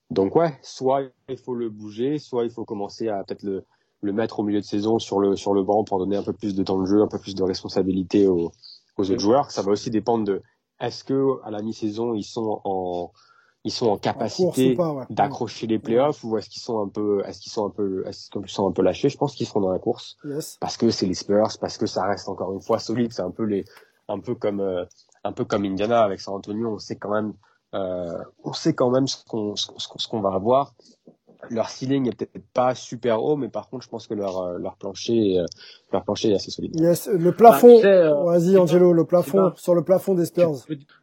Donc 0.09 0.35
ouais, 0.35 0.57
soit 0.61 1.03
il 1.27 1.37
faut 1.37 1.55
le 1.55 1.69
bouger, 1.69 2.17
soit 2.17 2.43
il 2.45 2.51
faut 2.51 2.65
commencer 2.65 3.09
à 3.09 3.23
peut-être 3.23 3.43
le, 3.43 3.63
le 4.01 4.13
mettre 4.13 4.39
au 4.39 4.43
milieu 4.43 4.59
de 4.59 4.65
saison 4.65 4.97
sur 4.99 5.19
le 5.19 5.35
sur 5.35 5.53
le 5.53 5.63
banc 5.63 5.83
pour 5.83 5.99
donner 5.99 6.17
un 6.17 6.23
peu 6.23 6.33
plus 6.33 6.55
de 6.55 6.63
temps 6.63 6.79
de 6.79 6.85
jeu, 6.85 7.01
un 7.01 7.07
peu 7.07 7.19
plus 7.19 7.35
de 7.35 7.43
responsabilité 7.43 8.27
aux, 8.27 8.51
aux 8.97 9.11
autres 9.11 9.19
joueurs. 9.19 9.51
Ça 9.51 9.61
va 9.61 9.71
aussi 9.71 9.89
dépendre 9.91 10.25
de 10.25 10.41
est-ce 10.79 11.03
que 11.03 11.41
à 11.43 11.51
la 11.51 11.61
mi-saison 11.61 12.13
ils 12.13 12.23
sont 12.23 12.61
en 12.63 13.11
ils 13.65 13.71
sont 13.71 13.87
en 13.87 13.97
capacité 13.97 14.75
d'accrocher 15.09 15.67
les 15.67 15.79
playoffs 15.79 16.23
ou 16.23 16.37
est-ce 16.37 16.49
qu'ils 16.49 16.61
sont 16.61 16.79
un 16.81 16.87
peu 16.87 17.21
est-ce 17.25 17.39
qu'ils 17.41 17.51
sont 17.51 17.67
un 17.67 17.69
peu 17.69 18.07
est-ce 18.07 18.29
qu'ils 18.31 18.49
sont 18.49 18.67
un 18.67 18.71
peu 18.71 18.81
lâchés? 18.81 19.09
Je 19.09 19.17
pense 19.17 19.35
qu'ils 19.35 19.45
seront 19.47 19.61
dans 19.61 19.71
la 19.71 19.79
course. 19.79 20.15
Parce 20.59 20.77
que 20.77 20.89
c'est 20.89 21.05
les 21.05 21.13
Spurs 21.13 21.57
parce 21.59 21.77
que 21.77 21.85
ça 21.85 22.03
reste 22.05 22.29
encore 22.29 22.53
une 22.53 22.61
fois 22.61 22.79
solide. 22.79 23.11
C'est 23.13 23.21
un 23.21 23.31
peu 23.31 23.43
les 23.43 23.65
un 24.07 24.19
peu 24.19 24.33
comme 24.33 24.61
euh, 24.61 24.85
un 25.23 25.33
peu 25.33 25.43
comme 25.45 25.65
Indiana 25.65 26.01
avec 26.01 26.19
San 26.21 26.33
Antonio. 26.33 26.73
On 26.75 26.79
sait 26.79 26.95
quand 26.95 27.11
même 27.11 27.33
on 27.73 28.53
sait 28.53 28.73
quand 28.73 28.89
même 28.89 29.07
ce 29.07 29.23
qu'on 29.25 29.55
ce 29.55 30.07
qu'on 30.07 30.21
va 30.21 30.33
avoir 30.33 30.73
leur 31.49 31.69
ceiling 31.69 32.07
est 32.07 32.15
peut-être 32.15 32.43
pas 32.53 32.75
super 32.75 33.23
haut, 33.23 33.35
mais 33.37 33.47
par 33.47 33.69
contre, 33.69 33.85
je 33.85 33.89
pense 33.89 34.07
que 34.07 34.13
leur 34.13 34.39
euh, 34.39 34.57
leur 34.57 34.75
plancher 34.75 35.39
euh, 35.39 35.45
leur 35.91 36.03
plancher 36.03 36.31
est 36.31 36.35
assez 36.35 36.51
solide. 36.51 36.77
Yes, 36.79 37.07
le 37.07 37.31
plafond. 37.31 37.81
Bah, 37.81 37.87
euh, 37.87 38.23
Vas-y, 38.25 38.57
Angelo, 38.57 38.93
le 38.93 39.05
plafond 39.05 39.53
sur 39.55 39.73
le 39.73 39.83
plafond 39.83 40.15
des 40.15 40.25
Spurs. 40.25 40.51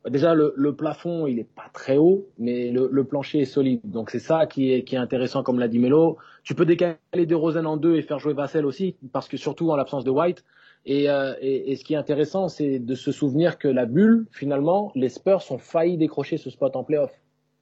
Déjà, 0.08 0.34
le, 0.34 0.52
le 0.56 0.76
plafond, 0.76 1.26
il 1.26 1.38
est 1.38 1.48
pas 1.48 1.70
très 1.72 1.96
haut, 1.96 2.26
mais 2.38 2.70
le, 2.70 2.88
le 2.92 3.04
plancher 3.04 3.40
est 3.40 3.46
solide. 3.46 3.80
Donc 3.84 4.10
c'est 4.10 4.18
ça 4.18 4.46
qui 4.46 4.72
est 4.72 4.84
qui 4.84 4.94
est 4.94 4.98
intéressant, 4.98 5.42
comme 5.42 5.58
l'a 5.58 5.68
dit 5.68 5.78
Melo. 5.78 6.18
Tu 6.44 6.54
peux 6.54 6.66
décaler 6.66 6.98
de 7.14 7.34
Rosen 7.34 7.66
en 7.66 7.76
deux 7.76 7.96
et 7.96 8.02
faire 8.02 8.18
jouer 8.18 8.34
Vassell 8.34 8.66
aussi, 8.66 8.96
parce 9.12 9.28
que 9.28 9.36
surtout 9.36 9.70
en 9.70 9.76
l'absence 9.76 10.04
de 10.04 10.10
White. 10.10 10.44
Et, 10.88 11.06
et, 11.40 11.72
et, 11.72 11.76
ce 11.76 11.84
qui 11.84 11.94
est 11.94 11.96
intéressant, 11.96 12.48
c'est 12.48 12.78
de 12.78 12.94
se 12.94 13.10
souvenir 13.10 13.58
que 13.58 13.66
la 13.66 13.86
bulle, 13.86 14.26
finalement, 14.30 14.92
les 14.94 15.08
Spurs 15.08 15.42
ont 15.50 15.58
failli 15.58 15.96
décrocher 15.96 16.36
ce 16.36 16.48
spot 16.48 16.76
en 16.76 16.84
playoff 16.84 17.10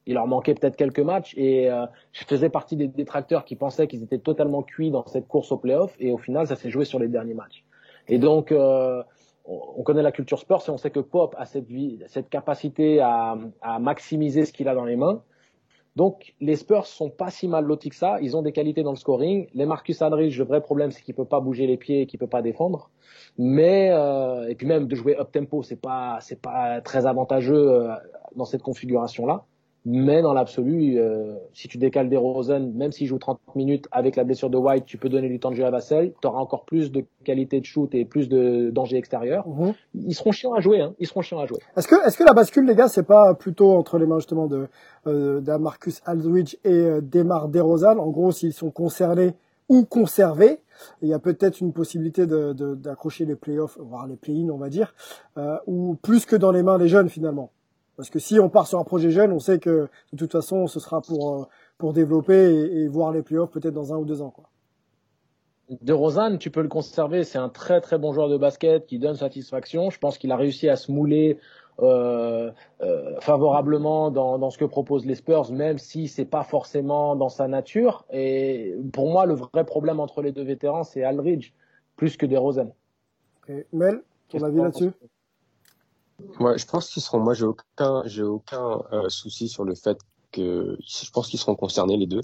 il 0.06 0.14
leur 0.14 0.26
manquait 0.26 0.54
peut-être 0.54 0.76
quelques 0.76 1.00
matchs 1.00 1.34
et 1.36 1.70
euh, 1.70 1.86
je 2.12 2.24
faisais 2.24 2.50
partie 2.50 2.76
des 2.76 2.88
détracteurs 2.88 3.44
qui 3.44 3.56
pensaient 3.56 3.86
qu'ils 3.86 4.02
étaient 4.02 4.18
totalement 4.18 4.62
cuits 4.62 4.90
dans 4.90 5.06
cette 5.06 5.26
course 5.26 5.50
au 5.52 5.56
playoff 5.56 5.94
et 5.98 6.12
au 6.12 6.18
final 6.18 6.46
ça 6.46 6.56
s'est 6.56 6.70
joué 6.70 6.84
sur 6.84 6.98
les 6.98 7.08
derniers 7.08 7.34
matchs. 7.34 7.64
Et 8.08 8.18
donc 8.18 8.52
euh, 8.52 9.02
on 9.46 9.82
connaît 9.82 10.02
la 10.02 10.12
culture 10.12 10.38
sport 10.38 10.62
et 10.66 10.70
on 10.70 10.78
sait 10.78 10.90
que 10.90 11.00
Pop 11.00 11.34
a 11.38 11.44
cette, 11.44 11.66
vie, 11.66 12.00
cette 12.06 12.28
capacité 12.28 13.00
à, 13.00 13.36
à 13.60 13.78
maximiser 13.78 14.44
ce 14.44 14.52
qu'il 14.52 14.68
a 14.68 14.74
dans 14.74 14.84
les 14.84 14.96
mains. 14.96 15.22
Donc 15.96 16.34
les 16.40 16.56
Spurs 16.56 16.86
sont 16.86 17.10
pas 17.10 17.30
si 17.30 17.46
mal 17.46 17.64
lotis 17.64 17.90
que 17.90 17.96
ça, 17.96 18.18
ils 18.20 18.36
ont 18.36 18.42
des 18.42 18.52
qualités 18.52 18.82
dans 18.82 18.90
le 18.90 18.96
scoring. 18.96 19.48
Les 19.54 19.64
Marcus 19.64 20.02
Aldridge, 20.02 20.38
le 20.38 20.44
vrai 20.44 20.60
problème 20.60 20.90
c'est 20.90 21.02
qu'il 21.02 21.14
peut 21.14 21.24
pas 21.24 21.40
bouger 21.40 21.66
les 21.66 21.76
pieds 21.76 22.02
et 22.02 22.06
qu'il 22.06 22.18
peut 22.18 22.26
pas 22.26 22.42
défendre. 22.42 22.90
Mais 23.38 23.90
euh, 23.92 24.48
et 24.48 24.54
puis 24.56 24.66
même 24.66 24.88
de 24.88 24.94
jouer 24.96 25.16
up 25.18 25.30
tempo, 25.32 25.62
c'est 25.62 25.80
pas 25.80 26.18
c'est 26.20 26.40
pas 26.40 26.80
très 26.80 27.06
avantageux 27.06 27.70
euh, 27.70 27.94
dans 28.34 28.44
cette 28.44 28.62
configuration 28.62 29.26
là. 29.26 29.44
Mais 29.86 30.22
dans 30.22 30.32
l'absolu, 30.32 30.98
euh, 30.98 31.34
si 31.52 31.68
tu 31.68 31.76
décales 31.76 32.08
des 32.08 32.16
Rosen, 32.16 32.72
même 32.74 32.90
s'il 32.90 33.06
joue 33.06 33.18
30 33.18 33.38
minutes 33.54 33.86
avec 33.90 34.16
la 34.16 34.24
blessure 34.24 34.48
de 34.48 34.56
White, 34.56 34.86
tu 34.86 34.96
peux 34.96 35.10
donner 35.10 35.28
du 35.28 35.38
temps 35.38 35.50
de 35.50 35.56
jeu 35.56 35.64
à 35.64 35.70
Vassell, 35.70 36.14
tu 36.22 36.26
auras 36.26 36.38
encore 36.38 36.64
plus 36.64 36.90
de 36.90 37.04
qualité 37.22 37.60
de 37.60 37.66
shoot 37.66 37.94
et 37.94 38.06
plus 38.06 38.30
de 38.30 38.70
danger 38.70 38.96
extérieur. 38.96 39.46
Mhm. 39.46 39.74
Ils 39.94 40.14
seront 40.14 40.32
chiants 40.32 40.54
à 40.54 40.60
jouer, 40.60 40.80
hein. 40.80 40.94
Ils 40.98 41.06
seront 41.06 41.20
chiants 41.20 41.40
à 41.40 41.46
jouer. 41.46 41.58
Est-ce 41.76 41.86
que, 41.86 42.06
est-ce 42.06 42.16
que 42.16 42.24
la 42.24 42.32
bascule, 42.32 42.64
les 42.66 42.74
gars, 42.74 42.88
c'est 42.88 43.02
pas 43.02 43.34
plutôt 43.34 43.72
entre 43.72 43.98
les 43.98 44.06
mains 44.06 44.18
justement 44.18 44.46
de, 44.46 44.68
euh, 45.06 45.40
d'Amarcus 45.40 46.00
Aldridge 46.06 46.56
et 46.64 46.70
euh, 46.70 47.00
Demar 47.02 47.48
DeRozan? 47.48 47.98
En 47.98 48.08
gros, 48.08 48.32
s'ils 48.32 48.54
sont 48.54 48.70
concernés 48.70 49.34
ou 49.68 49.84
conservés, 49.84 50.60
il 51.02 51.08
y 51.08 51.14
a 51.14 51.18
peut-être 51.18 51.60
une 51.60 51.72
possibilité 51.72 52.26
de, 52.26 52.52
de, 52.52 52.74
d'accrocher 52.74 53.24
les 53.24 53.36
playoffs, 53.36 53.78
voire 53.80 54.06
les 54.06 54.16
play-in, 54.16 54.48
on 54.50 54.58
va 54.58 54.68
dire, 54.68 54.94
euh, 55.38 55.56
ou 55.66 55.94
plus 56.02 56.26
que 56.26 56.36
dans 56.36 56.52
les 56.52 56.62
mains 56.62 56.78
des 56.78 56.88
jeunes 56.88 57.08
finalement. 57.08 57.50
Parce 57.96 58.10
que 58.10 58.18
si 58.18 58.40
on 58.40 58.48
part 58.48 58.66
sur 58.66 58.78
un 58.78 58.84
projet 58.84 59.10
jeune, 59.10 59.32
on 59.32 59.38
sait 59.38 59.58
que 59.58 59.88
de 60.12 60.18
toute 60.18 60.32
façon, 60.32 60.66
ce 60.66 60.80
sera 60.80 61.00
pour 61.00 61.34
euh, 61.34 61.44
pour 61.78 61.92
développer 61.92 62.34
et, 62.34 62.88
voir 62.88 63.12
les 63.12 63.22
playoffs 63.22 63.50
peut-être 63.50 63.74
dans 63.74 63.92
un 63.92 63.96
ou 63.96 64.04
deux 64.04 64.22
ans. 64.22 64.30
Quoi. 64.30 64.44
De 65.70 65.92
Rosanne, 65.92 66.38
tu 66.38 66.50
peux 66.50 66.62
le 66.62 66.68
conserver. 66.68 67.24
C'est 67.24 67.38
un 67.38 67.48
très 67.48 67.80
très 67.80 67.98
bon 67.98 68.12
joueur 68.12 68.28
de 68.28 68.36
basket 68.36 68.86
qui 68.86 68.98
donne 68.98 69.16
satisfaction. 69.16 69.90
Je 69.90 69.98
pense 69.98 70.18
qu'il 70.18 70.30
a 70.32 70.36
réussi 70.36 70.68
à 70.68 70.76
se 70.76 70.92
mouler 70.92 71.38
euh, 71.80 72.52
euh, 72.82 73.18
favorablement 73.20 74.10
dans, 74.10 74.38
dans 74.38 74.50
ce 74.50 74.58
que 74.58 74.64
proposent 74.64 75.06
les 75.06 75.16
Spurs, 75.16 75.50
même 75.50 75.78
si 75.78 76.06
c'est 76.06 76.24
pas 76.24 76.44
forcément 76.44 77.16
dans 77.16 77.28
sa 77.28 77.48
nature. 77.48 78.04
Et 78.12 78.74
pour 78.92 79.10
moi, 79.10 79.26
le 79.26 79.34
vrai 79.34 79.64
problème 79.64 80.00
entre 80.00 80.22
les 80.22 80.32
deux 80.32 80.44
vétérans, 80.44 80.84
c'est 80.84 81.02
Aldridge 81.02 81.52
plus 81.96 82.16
que 82.16 82.26
DeRozan. 82.26 82.72
Okay. 83.42 83.66
Mel, 83.72 84.02
ton 84.28 84.42
avis 84.42 84.58
là-dessus? 84.58 84.90
Ouais, 86.40 86.58
je 86.58 86.66
pense 86.66 86.90
qu'ils 86.90 87.02
seront. 87.02 87.20
Moi, 87.20 87.34
j'ai 87.34 87.44
aucun, 87.44 88.02
j'ai 88.06 88.22
aucun 88.22 88.82
euh, 88.92 89.08
souci 89.08 89.48
sur 89.48 89.64
le 89.64 89.74
fait 89.74 89.98
que 90.32 90.76
je 90.86 91.10
pense 91.10 91.28
qu'ils 91.28 91.38
seront 91.38 91.54
concernés 91.54 91.96
les 91.96 92.06
deux. 92.06 92.22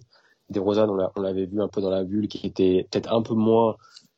Des 0.48 0.58
on, 0.58 1.10
on 1.16 1.20
l'avait 1.20 1.46
vu 1.46 1.62
un 1.62 1.68
peu 1.68 1.80
dans 1.80 1.90
la 1.90 2.02
bulle, 2.02 2.28
qui 2.28 2.44
était 2.46 2.88
peut-être 2.90 3.12
un 3.12 3.22
peu 3.22 3.34
moins 3.34 3.76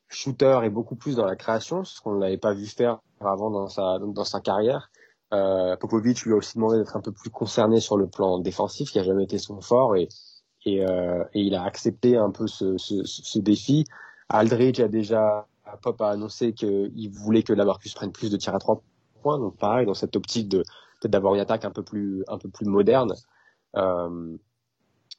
shooter 0.09 0.61
et 0.63 0.69
beaucoup 0.69 0.95
plus 0.95 1.15
dans 1.15 1.25
la 1.25 1.35
création, 1.35 1.83
ce 1.83 2.01
qu'on 2.01 2.13
l'avait 2.13 2.37
pas 2.37 2.53
vu 2.53 2.65
faire 2.65 2.99
avant 3.19 3.51
dans 3.51 3.67
sa 3.67 3.99
dans 3.99 4.23
sa 4.23 4.41
carrière. 4.41 4.89
Euh, 5.33 5.75
Popovic 5.77 6.21
lui 6.23 6.33
a 6.33 6.35
aussi 6.35 6.55
demandé 6.55 6.77
d'être 6.77 6.95
un 6.95 7.01
peu 7.01 7.11
plus 7.11 7.29
concerné 7.29 7.79
sur 7.79 7.97
le 7.97 8.07
plan 8.07 8.39
défensif, 8.39 8.91
qui 8.91 8.99
a 8.99 9.03
jamais 9.03 9.23
été 9.23 9.37
son 9.37 9.61
fort, 9.61 9.95
et 9.95 10.09
et, 10.65 10.85
euh, 10.85 11.23
et 11.33 11.41
il 11.41 11.55
a 11.55 11.63
accepté 11.63 12.15
un 12.15 12.31
peu 12.31 12.47
ce, 12.47 12.77
ce, 12.77 13.03
ce 13.03 13.39
défi. 13.39 13.85
Aldridge 14.29 14.79
a 14.79 14.87
déjà 14.87 15.47
Pop 15.81 16.01
a 16.01 16.09
annoncé 16.09 16.53
qu'il 16.53 17.09
voulait 17.11 17.43
que 17.43 17.53
Lamarcus 17.53 17.93
prenne 17.93 18.11
plus 18.11 18.31
de 18.31 18.37
tirs 18.37 18.55
à 18.55 18.59
trois 18.59 18.81
donc 19.23 19.57
pareil, 19.57 19.85
dans 19.85 19.93
cette 19.93 20.15
optique 20.15 20.49
de 20.49 20.59
peut-être 20.99 21.11
d'avoir 21.11 21.35
une 21.35 21.41
attaque 21.41 21.65
un 21.65 21.71
peu 21.71 21.83
plus 21.83 22.23
un 22.27 22.37
peu 22.37 22.49
plus 22.49 22.65
moderne. 22.65 23.13
Euh, 23.75 24.37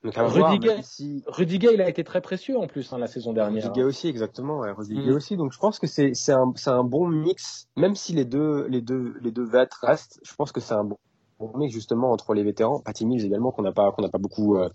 donc 0.04 0.14
Rudiger, 0.16 0.80
Rudiger, 1.26 1.72
il 1.72 1.80
a 1.80 1.88
été 1.88 2.04
très 2.04 2.20
précieux 2.20 2.58
en 2.58 2.66
plus 2.66 2.92
hein, 2.92 2.98
la 2.98 3.06
saison 3.06 3.32
dernière. 3.32 3.64
Rudiger 3.64 3.84
aussi, 3.84 4.08
exactement. 4.08 4.58
Ouais, 4.58 4.70
Rudiger 4.70 5.10
mm. 5.10 5.14
aussi. 5.14 5.36
Donc 5.36 5.52
je 5.52 5.58
pense 5.58 5.78
que 5.78 5.86
c'est 5.86 6.12
c'est 6.14 6.32
un 6.32 6.52
c'est 6.56 6.70
un 6.70 6.84
bon 6.84 7.08
mix, 7.08 7.68
même 7.76 7.94
si 7.94 8.12
les 8.12 8.26
deux 8.26 8.66
les 8.68 8.82
deux 8.82 9.14
les 9.22 9.30
deux 9.30 9.46
vêtres 9.46 9.78
restent. 9.82 10.20
Je 10.22 10.34
pense 10.34 10.52
que 10.52 10.60
c'est 10.60 10.74
un 10.74 10.84
bon, 10.84 10.98
mix 11.54 11.72
justement 11.72 12.12
entre 12.12 12.34
les 12.34 12.42
vétérans, 12.42 12.80
Patty 12.80 13.06
Mills 13.06 13.24
également 13.24 13.50
qu'on 13.50 13.62
n'a 13.62 13.72
pas 13.72 13.92
qu'on 13.92 14.02
n'a 14.02 14.10
pas 14.10 14.18
beaucoup 14.18 14.56
euh, 14.56 14.68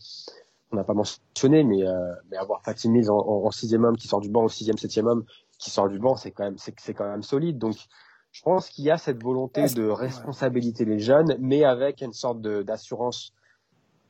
on 0.72 0.78
n'a 0.78 0.84
pas 0.84 0.96
mentionné, 0.96 1.64
mais 1.64 1.86
euh, 1.86 2.14
mais 2.32 2.38
avoir 2.38 2.62
Patty 2.64 2.90
Mills 2.90 3.12
en, 3.12 3.18
en, 3.18 3.52
sixième 3.52 3.86
homme 3.86 3.98
qui 3.98 4.08
sort 4.08 4.22
du 4.22 4.30
banc 4.30 4.44
au 4.46 4.50
sixième 4.50 4.78
septième 4.78 5.06
homme 5.06 5.26
qui 5.60 5.70
sort 5.70 5.90
du 5.90 6.00
banc, 6.00 6.16
c'est 6.16 6.32
quand 6.32 6.46
même 6.46 6.58
c'est 6.58 6.74
c'est 6.80 6.96
quand 6.96 7.10
même 7.10 7.24
solide. 7.24 7.60
Donc 7.60 7.76
je 8.40 8.44
pense 8.46 8.70
qu'il 8.70 8.86
y 8.86 8.90
a 8.90 8.98
cette 8.98 9.22
volonté 9.22 9.66
de 9.68 9.90
responsabiliser 9.90 10.86
les 10.86 11.00
jeunes, 11.00 11.36
mais 11.42 11.66
avec 11.66 12.00
une 12.00 12.14
sorte 12.14 12.40
d'assurance, 12.42 13.34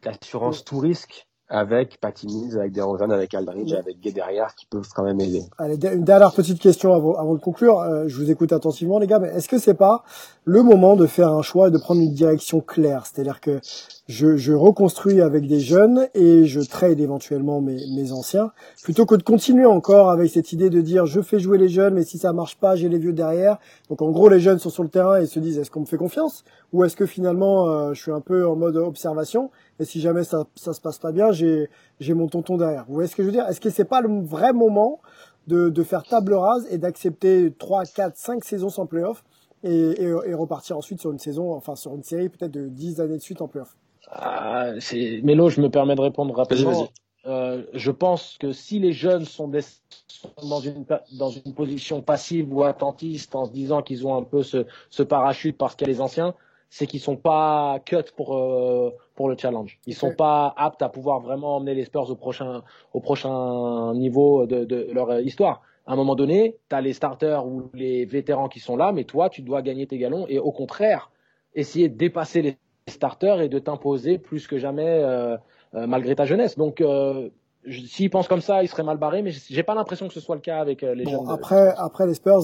d'assurance 0.03 0.63
tout 0.63 0.77
risque 0.77 1.27
avec 1.49 1.99
Patty 1.99 2.27
Mills, 2.27 2.57
avec 2.57 2.71
DeRozan, 2.71 3.09
avec 3.09 3.33
Aldridge, 3.33 3.73
avec 3.73 3.99
Gay 3.99 4.11
derrière 4.11 4.53
qui 4.53 4.67
peuvent 4.67 4.87
quand 4.95 5.03
même 5.03 5.19
aider. 5.19 5.43
Allez, 5.57 5.77
une 5.93 6.03
dernière 6.03 6.31
petite 6.31 6.59
question 6.59 6.93
avant, 6.93 7.15
avant 7.15 7.33
de 7.33 7.39
conclure. 7.39 7.79
Euh, 7.79 8.03
je 8.07 8.15
vous 8.17 8.29
écoute 8.29 8.53
attentivement, 8.53 8.99
les 8.99 9.07
gars, 9.07 9.19
mais 9.19 9.29
est-ce 9.29 9.49
que 9.49 9.57
c'est 9.57 9.73
pas 9.73 10.03
le 10.45 10.61
moment 10.61 10.95
de 10.95 11.07
faire 11.07 11.31
un 11.31 11.41
choix 11.41 11.69
et 11.69 11.71
de 11.71 11.79
prendre 11.79 12.01
une 12.01 12.13
direction 12.13 12.61
claire? 12.61 13.05
C'est-à-dire 13.05 13.41
que 13.41 13.59
je, 14.07 14.37
je, 14.37 14.53
reconstruis 14.53 15.21
avec 15.21 15.47
des 15.47 15.59
jeunes 15.59 16.07
et 16.13 16.45
je 16.45 16.61
trade 16.61 16.99
éventuellement 16.99 17.61
mes, 17.61 17.77
mes 17.95 18.11
anciens, 18.11 18.51
plutôt 18.83 19.05
que 19.05 19.15
de 19.15 19.23
continuer 19.23 19.65
encore 19.65 20.11
avec 20.11 20.29
cette 20.29 20.53
idée 20.53 20.69
de 20.69 20.81
dire 20.81 21.07
je 21.07 21.21
fais 21.21 21.39
jouer 21.39 21.57
les 21.57 21.69
jeunes, 21.69 21.95
mais 21.95 22.03
si 22.03 22.19
ça 22.19 22.31
marche 22.31 22.57
pas, 22.57 22.75
j'ai 22.75 22.89
les 22.89 22.99
vieux 22.99 23.13
derrière. 23.13 23.57
Donc 23.89 24.03
en 24.03 24.11
gros, 24.11 24.29
les 24.29 24.39
jeunes 24.39 24.59
sont 24.59 24.69
sur 24.69 24.83
le 24.83 24.89
terrain 24.89 25.19
et 25.19 25.25
se 25.25 25.39
disent 25.39 25.57
est-ce 25.57 25.71
qu'on 25.71 25.81
me 25.81 25.85
fait 25.85 25.97
confiance? 25.97 26.43
Ou 26.73 26.83
est-ce 26.83 26.95
que 26.95 27.07
finalement 27.07 27.69
euh, 27.69 27.93
je 27.93 28.01
suis 28.01 28.11
un 28.11 28.21
peu 28.21 28.47
en 28.47 28.55
mode 28.55 28.75
observation 28.75 29.49
et 29.79 29.85
si 29.85 30.01
jamais 30.01 30.23
ça 30.23 30.45
ça 30.55 30.73
se 30.73 30.81
passe 30.81 30.99
pas 30.99 31.11
bien, 31.11 31.31
j'ai 31.31 31.69
j'ai 31.99 32.13
mon 32.13 32.27
tonton 32.27 32.57
derrière. 32.57 32.85
Vous 32.87 32.93
voyez 32.93 33.07
ce 33.07 33.15
que 33.15 33.23
je 33.23 33.27
veux 33.27 33.33
dire? 33.33 33.47
Est-ce 33.47 33.61
que 33.61 33.69
c'est 33.69 33.85
pas 33.85 34.01
le 34.01 34.21
vrai 34.23 34.53
moment 34.53 34.99
de, 35.47 35.69
de 35.69 35.83
faire 35.83 36.03
table 36.03 36.33
rase 36.33 36.67
et 36.69 36.77
d'accepter 36.77 37.51
3, 37.57 37.85
4, 37.85 38.15
5 38.15 38.43
saisons 38.43 38.69
sans 38.69 38.85
playoff 38.85 39.23
et, 39.63 39.69
et, 39.71 40.05
et, 40.05 40.33
repartir 40.33 40.77
ensuite 40.77 41.01
sur 41.01 41.11
une 41.11 41.19
saison, 41.19 41.53
enfin 41.53 41.75
sur 41.75 41.93
une 41.95 42.03
série 42.03 42.29
peut-être 42.29 42.51
de 42.51 42.67
10 42.67 43.01
années 43.01 43.17
de 43.17 43.21
suite 43.21 43.41
en 43.41 43.47
playoff? 43.47 43.75
Ah, 44.11 44.71
c'est 44.79 45.21
Mélo, 45.23 45.49
je 45.49 45.61
me 45.61 45.69
permets 45.69 45.95
de 45.95 46.01
répondre 46.01 46.35
rapidement. 46.35 46.87
Euh, 47.25 47.63
je 47.73 47.91
pense 47.91 48.37
que 48.39 48.53
si 48.53 48.79
les 48.79 48.93
jeunes 48.93 49.25
sont, 49.25 49.49
des, 49.49 49.61
sont, 50.07 50.31
dans, 50.41 50.61
une, 50.61 50.85
dans 51.17 51.29
une 51.29 51.53
position 51.53 52.01
passive 52.01 52.51
ou 52.53 52.63
attentiste 52.63 53.35
en 53.35 53.45
se 53.45 53.51
disant 53.51 53.81
qu'ils 53.81 54.07
ont 54.07 54.15
un 54.15 54.23
peu 54.23 54.41
ce, 54.41 54.65
ce 54.89 55.03
parachute 55.03 55.57
parce 55.57 55.75
qu'il 55.75 55.87
y 55.87 55.91
a 55.91 55.93
les 55.93 56.01
anciens, 56.01 56.33
c'est 56.69 56.87
qu'ils 56.87 57.01
sont 57.01 57.17
pas 57.17 57.79
cut 57.85 57.97
pour 58.15 58.37
euh, 58.37 58.91
pour 59.19 59.27
le 59.27 59.35
challenge. 59.37 59.79
Ils 59.85 59.95
sont 59.95 60.15
pas 60.15 60.53
aptes 60.55 60.81
à 60.81 60.87
pouvoir 60.87 61.19
vraiment 61.19 61.57
emmener 61.57 61.73
les 61.73 61.83
Spurs 61.83 62.09
au 62.09 62.15
prochain 62.15 62.63
au 62.93 63.01
prochain 63.01 63.93
niveau 63.93 64.45
de, 64.45 64.63
de 64.63 64.87
leur 64.93 65.19
histoire. 65.19 65.61
À 65.85 65.91
un 65.91 65.97
moment 65.97 66.15
donné, 66.15 66.55
tu 66.69 66.73
as 66.77 66.79
les 66.79 66.93
starters 66.93 67.45
ou 67.45 67.69
les 67.73 68.05
vétérans 68.05 68.47
qui 68.47 68.61
sont 68.61 68.77
là, 68.77 68.93
mais 68.93 69.03
toi, 69.03 69.29
tu 69.29 69.41
dois 69.41 69.61
gagner 69.61 69.87
tes 69.87 69.97
galons 69.97 70.25
et 70.29 70.39
au 70.39 70.53
contraire, 70.53 71.11
essayer 71.53 71.89
de 71.89 71.97
dépasser 71.97 72.41
les 72.41 72.57
starters 72.87 73.41
et 73.41 73.49
de 73.49 73.59
t'imposer 73.59 74.19
plus 74.19 74.47
que 74.47 74.57
jamais 74.57 74.87
euh, 74.87 75.35
euh, 75.73 75.85
malgré 75.85 76.15
ta 76.15 76.23
jeunesse. 76.23 76.57
Donc 76.57 76.79
euh, 76.79 77.29
s'il 77.67 78.09
pense 78.09 78.27
comme 78.27 78.41
ça, 78.41 78.63
il 78.63 78.69
serait 78.69 78.83
mal 78.83 78.97
barré, 78.97 79.21
mais 79.21 79.31
j'ai 79.31 79.63
pas 79.63 79.75
l'impression 79.75 80.07
que 80.07 80.13
ce 80.13 80.19
soit 80.19 80.35
le 80.35 80.41
cas 80.41 80.59
avec 80.59 80.81
les 80.81 81.03
bon, 81.03 81.27
Après, 81.27 81.73
après 81.77 82.07
les 82.07 82.13
Spurs, 82.13 82.43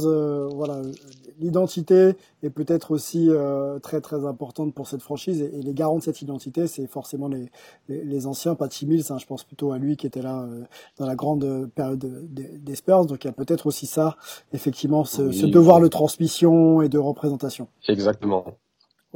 voilà, 0.54 0.82
l'identité 1.40 2.12
est 2.44 2.50
peut-être 2.50 2.92
aussi 2.92 3.30
très 3.82 4.02
très 4.02 4.26
importante 4.26 4.74
pour 4.74 4.88
cette 4.88 5.02
franchise 5.02 5.42
et, 5.42 5.62
les 5.62 5.74
garants 5.74 5.98
de 5.98 6.04
cette 6.04 6.22
identité, 6.22 6.68
c'est 6.68 6.86
forcément 6.88 7.28
les, 7.28 7.50
les, 7.88 8.04
les, 8.04 8.28
anciens, 8.28 8.56
pas 8.56 8.68
Mills. 8.84 9.06
Hein, 9.10 9.18
je 9.18 9.26
pense 9.26 9.44
plutôt 9.44 9.72
à 9.72 9.78
lui 9.78 9.96
qui 9.96 10.06
était 10.06 10.22
là 10.22 10.46
dans 10.98 11.06
la 11.06 11.16
grande 11.16 11.70
période 11.74 12.00
des, 12.00 12.76
Spurs. 12.76 13.06
Donc 13.06 13.24
il 13.24 13.28
y 13.28 13.30
a 13.30 13.34
peut-être 13.34 13.68
aussi 13.68 13.88
ça, 13.88 14.18
effectivement, 14.54 15.06
ce, 15.06 15.32
ce 15.32 15.46
devoir 15.46 15.80
de 15.80 15.88
transmission 15.88 16.82
et 16.82 16.90
de 16.90 16.98
représentation. 16.98 17.68
Exactement. 17.88 18.46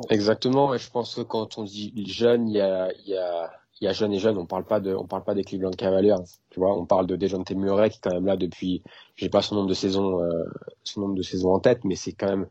Exactement, 0.09 0.73
et 0.73 0.77
je 0.77 0.89
pense 0.89 1.15
que 1.15 1.21
quand 1.21 1.57
on 1.57 1.63
dit 1.63 1.93
jeune, 2.07 2.47
il 2.47 2.55
y 2.55 2.61
a, 2.61 2.91
il 3.05 3.09
y 3.09 3.17
a, 3.17 3.51
il 3.81 3.85
y 3.85 3.87
a 3.87 3.93
jeune 3.93 4.13
et 4.13 4.19
jeune, 4.19 4.37
on 4.37 4.45
parle 4.45 4.65
pas 4.65 4.79
de, 4.79 4.93
on 4.93 5.05
parle 5.05 5.23
pas 5.23 5.33
des 5.33 5.43
Cleveland 5.43 5.71
Cavaliers, 5.71 6.15
tu 6.49 6.59
vois, 6.59 6.77
on 6.77 6.85
parle 6.85 7.07
de 7.07 7.15
Dejounte 7.15 7.51
Murray 7.51 7.89
qui 7.89 7.97
est 7.97 8.01
quand 8.01 8.13
même 8.13 8.25
là 8.25 8.35
depuis, 8.35 8.83
j'ai 9.15 9.29
pas 9.29 9.41
son 9.41 9.55
nombre 9.55 9.69
de 9.69 9.73
saisons, 9.73 10.21
euh, 10.21 10.43
son 10.83 11.01
nombre 11.01 11.15
de 11.15 11.21
saisons 11.21 11.53
en 11.53 11.59
tête, 11.59 11.83
mais 11.85 11.95
c'est 11.95 12.11
quand 12.11 12.27
même 12.27 12.47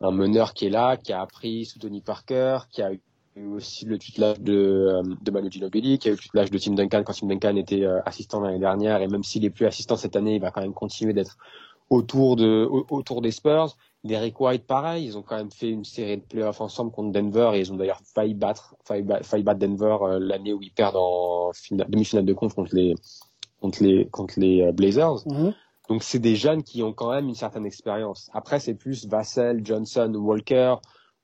un 0.00 0.10
meneur 0.10 0.54
qui 0.54 0.66
est 0.66 0.70
là, 0.70 0.96
qui 0.96 1.12
a 1.12 1.20
appris 1.20 1.64
sous 1.64 1.78
Tony 1.78 2.00
Parker, 2.00 2.58
qui 2.70 2.82
a 2.82 2.92
eu 3.36 3.46
aussi 3.46 3.84
le 3.86 3.98
tutelage 3.98 4.40
de, 4.40 4.52
euh, 4.52 5.02
de 5.20 5.30
Manu 5.30 5.50
Ginobili, 5.50 5.98
qui 5.98 6.08
a 6.08 6.10
eu 6.10 6.14
le 6.14 6.20
tutelage 6.20 6.50
de 6.50 6.58
Tim 6.58 6.74
Duncan 6.74 7.02
quand 7.04 7.12
Tim 7.12 7.28
Duncan 7.28 7.56
était 7.56 7.84
euh, 7.84 8.00
assistant 8.04 8.40
l'année 8.40 8.58
dernière, 8.58 9.00
et 9.00 9.08
même 9.08 9.22
s'il 9.22 9.44
est 9.44 9.50
plus 9.50 9.66
assistant 9.66 9.96
cette 9.96 10.16
année, 10.16 10.34
il 10.34 10.40
va 10.40 10.50
quand 10.50 10.62
même 10.62 10.74
continuer 10.74 11.12
d'être 11.12 11.38
autour 11.88 12.36
de, 12.36 12.68
autour 12.70 13.20
des 13.22 13.30
Spurs. 13.30 13.76
Derek 14.02 14.40
White, 14.40 14.66
pareil, 14.66 15.04
ils 15.04 15.18
ont 15.18 15.22
quand 15.22 15.36
même 15.36 15.50
fait 15.50 15.68
une 15.68 15.84
série 15.84 16.16
de 16.16 16.22
playoffs 16.22 16.60
ensemble 16.60 16.90
contre 16.90 17.12
Denver 17.12 17.50
et 17.54 17.60
ils 17.60 17.72
ont 17.72 17.76
d'ailleurs 17.76 18.00
failli 18.14 18.34
battre, 18.34 18.74
failli, 18.84 19.02
battre 19.02 19.58
Denver 19.58 19.98
euh, 20.02 20.18
l'année 20.18 20.54
où 20.54 20.62
ils 20.62 20.72
perdent 20.72 20.96
en 20.96 21.50
demi-finale 21.70 22.24
de 22.24 22.32
conf 22.32 22.54
contre 22.54 22.74
les, 22.74 22.94
contre 23.60 23.82
les, 23.82 24.08
contre 24.08 24.40
les 24.40 24.62
euh, 24.62 24.72
Blazers. 24.72 25.26
Mhm. 25.26 25.54
Donc 25.90 26.02
c'est 26.02 26.18
des 26.18 26.36
jeunes 26.36 26.62
qui 26.62 26.82
ont 26.82 26.92
quand 26.92 27.10
même 27.10 27.28
une 27.28 27.34
certaine 27.34 27.66
expérience. 27.66 28.30
Après 28.32 28.58
c'est 28.58 28.74
plus 28.74 29.06
Vassell, 29.06 29.60
Johnson, 29.64 30.12
Walker 30.14 30.76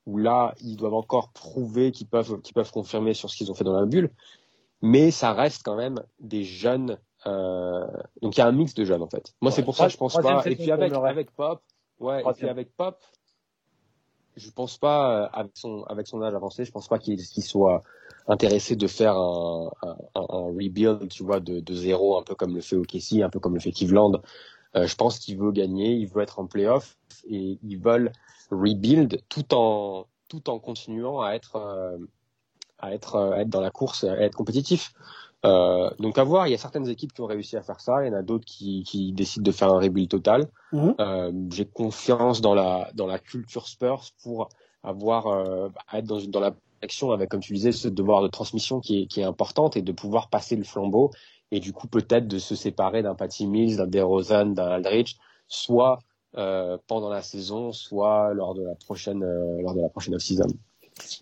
où 0.04 0.18
là 0.18 0.54
ils 0.60 0.76
doivent 0.76 0.94
encore 0.94 1.30
prouver 1.32 1.92
qu'ils 1.92 2.08
peuvent, 2.08 2.40
qu'ils 2.42 2.54
peuvent 2.54 2.72
confirmer 2.72 3.14
sur 3.14 3.30
ce 3.30 3.36
qu'ils 3.36 3.50
ont 3.50 3.54
fait 3.54 3.64
dans 3.64 3.78
la 3.78 3.86
bulle. 3.86 4.10
Mais 4.82 5.10
ça 5.10 5.32
reste 5.32 5.62
quand 5.64 5.76
même 5.76 6.02
des 6.20 6.44
jeunes. 6.44 6.98
Euh... 7.26 7.86
Donc 8.20 8.36
il 8.36 8.40
y 8.40 8.42
a 8.42 8.46
un 8.46 8.52
mix 8.52 8.74
de 8.74 8.84
jeunes 8.84 9.02
en 9.02 9.08
fait. 9.08 9.32
Moi 9.40 9.50
c'est 9.50 9.62
pour 9.62 9.76
ça 9.76 9.86
que 9.86 9.92
je 9.92 9.96
pense 9.96 10.14
pas. 10.14 10.42
Et 10.44 10.56
puis 10.56 10.70
avec, 10.70 10.92
avec 10.92 11.30
Pop 11.30 11.62
Ouais, 12.00 12.22
et 12.22 12.32
puis 12.34 12.48
avec 12.48 12.76
Pop, 12.76 13.02
je 14.36 14.50
pense 14.50 14.76
pas, 14.76 15.24
euh, 15.24 15.28
avec 15.32 15.52
son, 15.54 15.82
avec 15.84 16.06
son 16.06 16.22
âge 16.22 16.34
avancé, 16.34 16.64
je 16.64 16.72
pense 16.72 16.88
pas 16.88 16.98
qu'il 16.98 17.18
soit 17.20 17.82
intéressé 18.28 18.76
de 18.76 18.86
faire 18.86 19.16
un, 19.16 19.70
un, 19.82 19.96
un, 20.14 20.26
rebuild, 20.26 21.08
tu 21.08 21.22
vois, 21.22 21.40
de, 21.40 21.60
de 21.60 21.74
zéro, 21.74 22.18
un 22.18 22.22
peu 22.22 22.34
comme 22.34 22.54
le 22.54 22.60
fait 22.60 22.76
OKC, 22.76 23.22
un 23.22 23.30
peu 23.30 23.40
comme 23.40 23.54
le 23.54 23.60
fait 23.60 23.72
Cleveland. 23.72 24.20
Euh, 24.74 24.86
je 24.86 24.94
pense 24.94 25.18
qu'il 25.18 25.38
veut 25.38 25.52
gagner, 25.52 25.92
il 25.92 26.06
veut 26.08 26.22
être 26.22 26.38
en 26.38 26.46
playoff 26.46 26.98
et 27.28 27.58
ils 27.62 27.78
veulent 27.78 28.12
rebuild 28.50 29.22
tout 29.28 29.54
en, 29.54 30.06
tout 30.28 30.50
en 30.50 30.58
continuant 30.58 31.22
à 31.22 31.32
être, 31.32 31.56
euh, 31.56 31.96
à 32.78 32.92
être, 32.92 33.16
à 33.16 33.40
être 33.40 33.48
dans 33.48 33.60
la 33.60 33.70
course, 33.70 34.04
à 34.04 34.20
être 34.20 34.36
compétitif. 34.36 34.92
Euh, 35.46 35.90
donc 36.00 36.18
à 36.18 36.24
voir, 36.24 36.48
il 36.48 36.50
y 36.50 36.54
a 36.54 36.58
certaines 36.58 36.88
équipes 36.88 37.12
qui 37.12 37.20
ont 37.20 37.26
réussi 37.26 37.56
à 37.56 37.62
faire 37.62 37.80
ça, 37.80 38.04
il 38.04 38.08
y 38.08 38.10
en 38.10 38.18
a 38.18 38.22
d'autres 38.22 38.44
qui, 38.44 38.82
qui 38.82 39.12
décident 39.12 39.44
de 39.44 39.52
faire 39.52 39.68
un 39.72 39.78
rebuild 39.78 40.08
total. 40.08 40.48
Mhm. 40.72 40.94
Euh, 41.00 41.32
J'ai 41.52 41.66
confiance 41.66 42.40
dans 42.40 42.54
la 42.54 42.90
dans 42.94 43.06
la 43.06 43.18
culture 43.18 43.68
Spurs 43.68 44.04
pour 44.22 44.48
avoir 44.82 45.28
euh, 45.28 45.68
être 45.92 46.04
dans, 46.04 46.20
dans 46.20 46.40
la 46.40 46.54
action 46.82 47.10
avec, 47.12 47.30
comme 47.30 47.40
tu 47.40 47.54
disais, 47.54 47.72
ce 47.72 47.88
devoir 47.88 48.22
de 48.22 48.28
transmission 48.28 48.80
qui 48.80 49.02
est, 49.02 49.06
qui 49.06 49.20
est 49.20 49.24
importante 49.24 49.76
et 49.76 49.82
de 49.82 49.92
pouvoir 49.92 50.28
passer 50.28 50.56
le 50.56 50.64
flambeau 50.64 51.10
et 51.50 51.58
du 51.58 51.72
coup 51.72 51.88
peut-être 51.88 52.28
de 52.28 52.38
se 52.38 52.54
séparer 52.54 53.02
d'un 53.02 53.14
Patty 53.14 53.46
Mills, 53.46 53.76
d'un 53.76 53.86
DeRozan, 53.86 54.46
d'un 54.46 54.68
Aldridge, 54.68 55.14
soit 55.48 56.00
euh, 56.36 56.76
pendant 56.86 57.08
la 57.08 57.22
saison, 57.22 57.72
soit 57.72 58.34
lors 58.34 58.54
de 58.54 58.62
la 58.62 58.74
prochaine 58.74 59.24
lors 59.62 59.74
de 59.74 59.80
la 59.80 59.88
prochaine 59.88 60.14
off-season. 60.16 60.48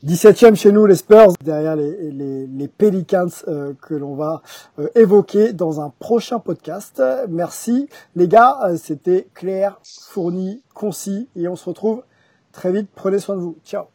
17e 0.04 0.54
chez 0.54 0.70
nous, 0.70 0.86
les 0.86 0.96
Spurs, 0.96 1.32
derrière 1.42 1.76
les, 1.76 2.10
les, 2.10 2.46
les 2.46 2.68
Pelicans 2.68 3.26
euh, 3.48 3.72
que 3.82 3.94
l'on 3.94 4.14
va 4.14 4.42
euh, 4.78 4.88
évoquer 4.94 5.52
dans 5.52 5.80
un 5.80 5.92
prochain 5.98 6.38
podcast. 6.38 7.02
Merci 7.28 7.88
les 8.14 8.28
gars, 8.28 8.58
euh, 8.64 8.76
c'était 8.76 9.26
clair, 9.34 9.78
fourni, 9.82 10.62
concis 10.74 11.28
et 11.36 11.48
on 11.48 11.56
se 11.56 11.68
retrouve 11.68 12.02
très 12.52 12.72
vite. 12.72 12.88
Prenez 12.94 13.18
soin 13.18 13.36
de 13.36 13.40
vous. 13.40 13.56
Ciao. 13.64 13.86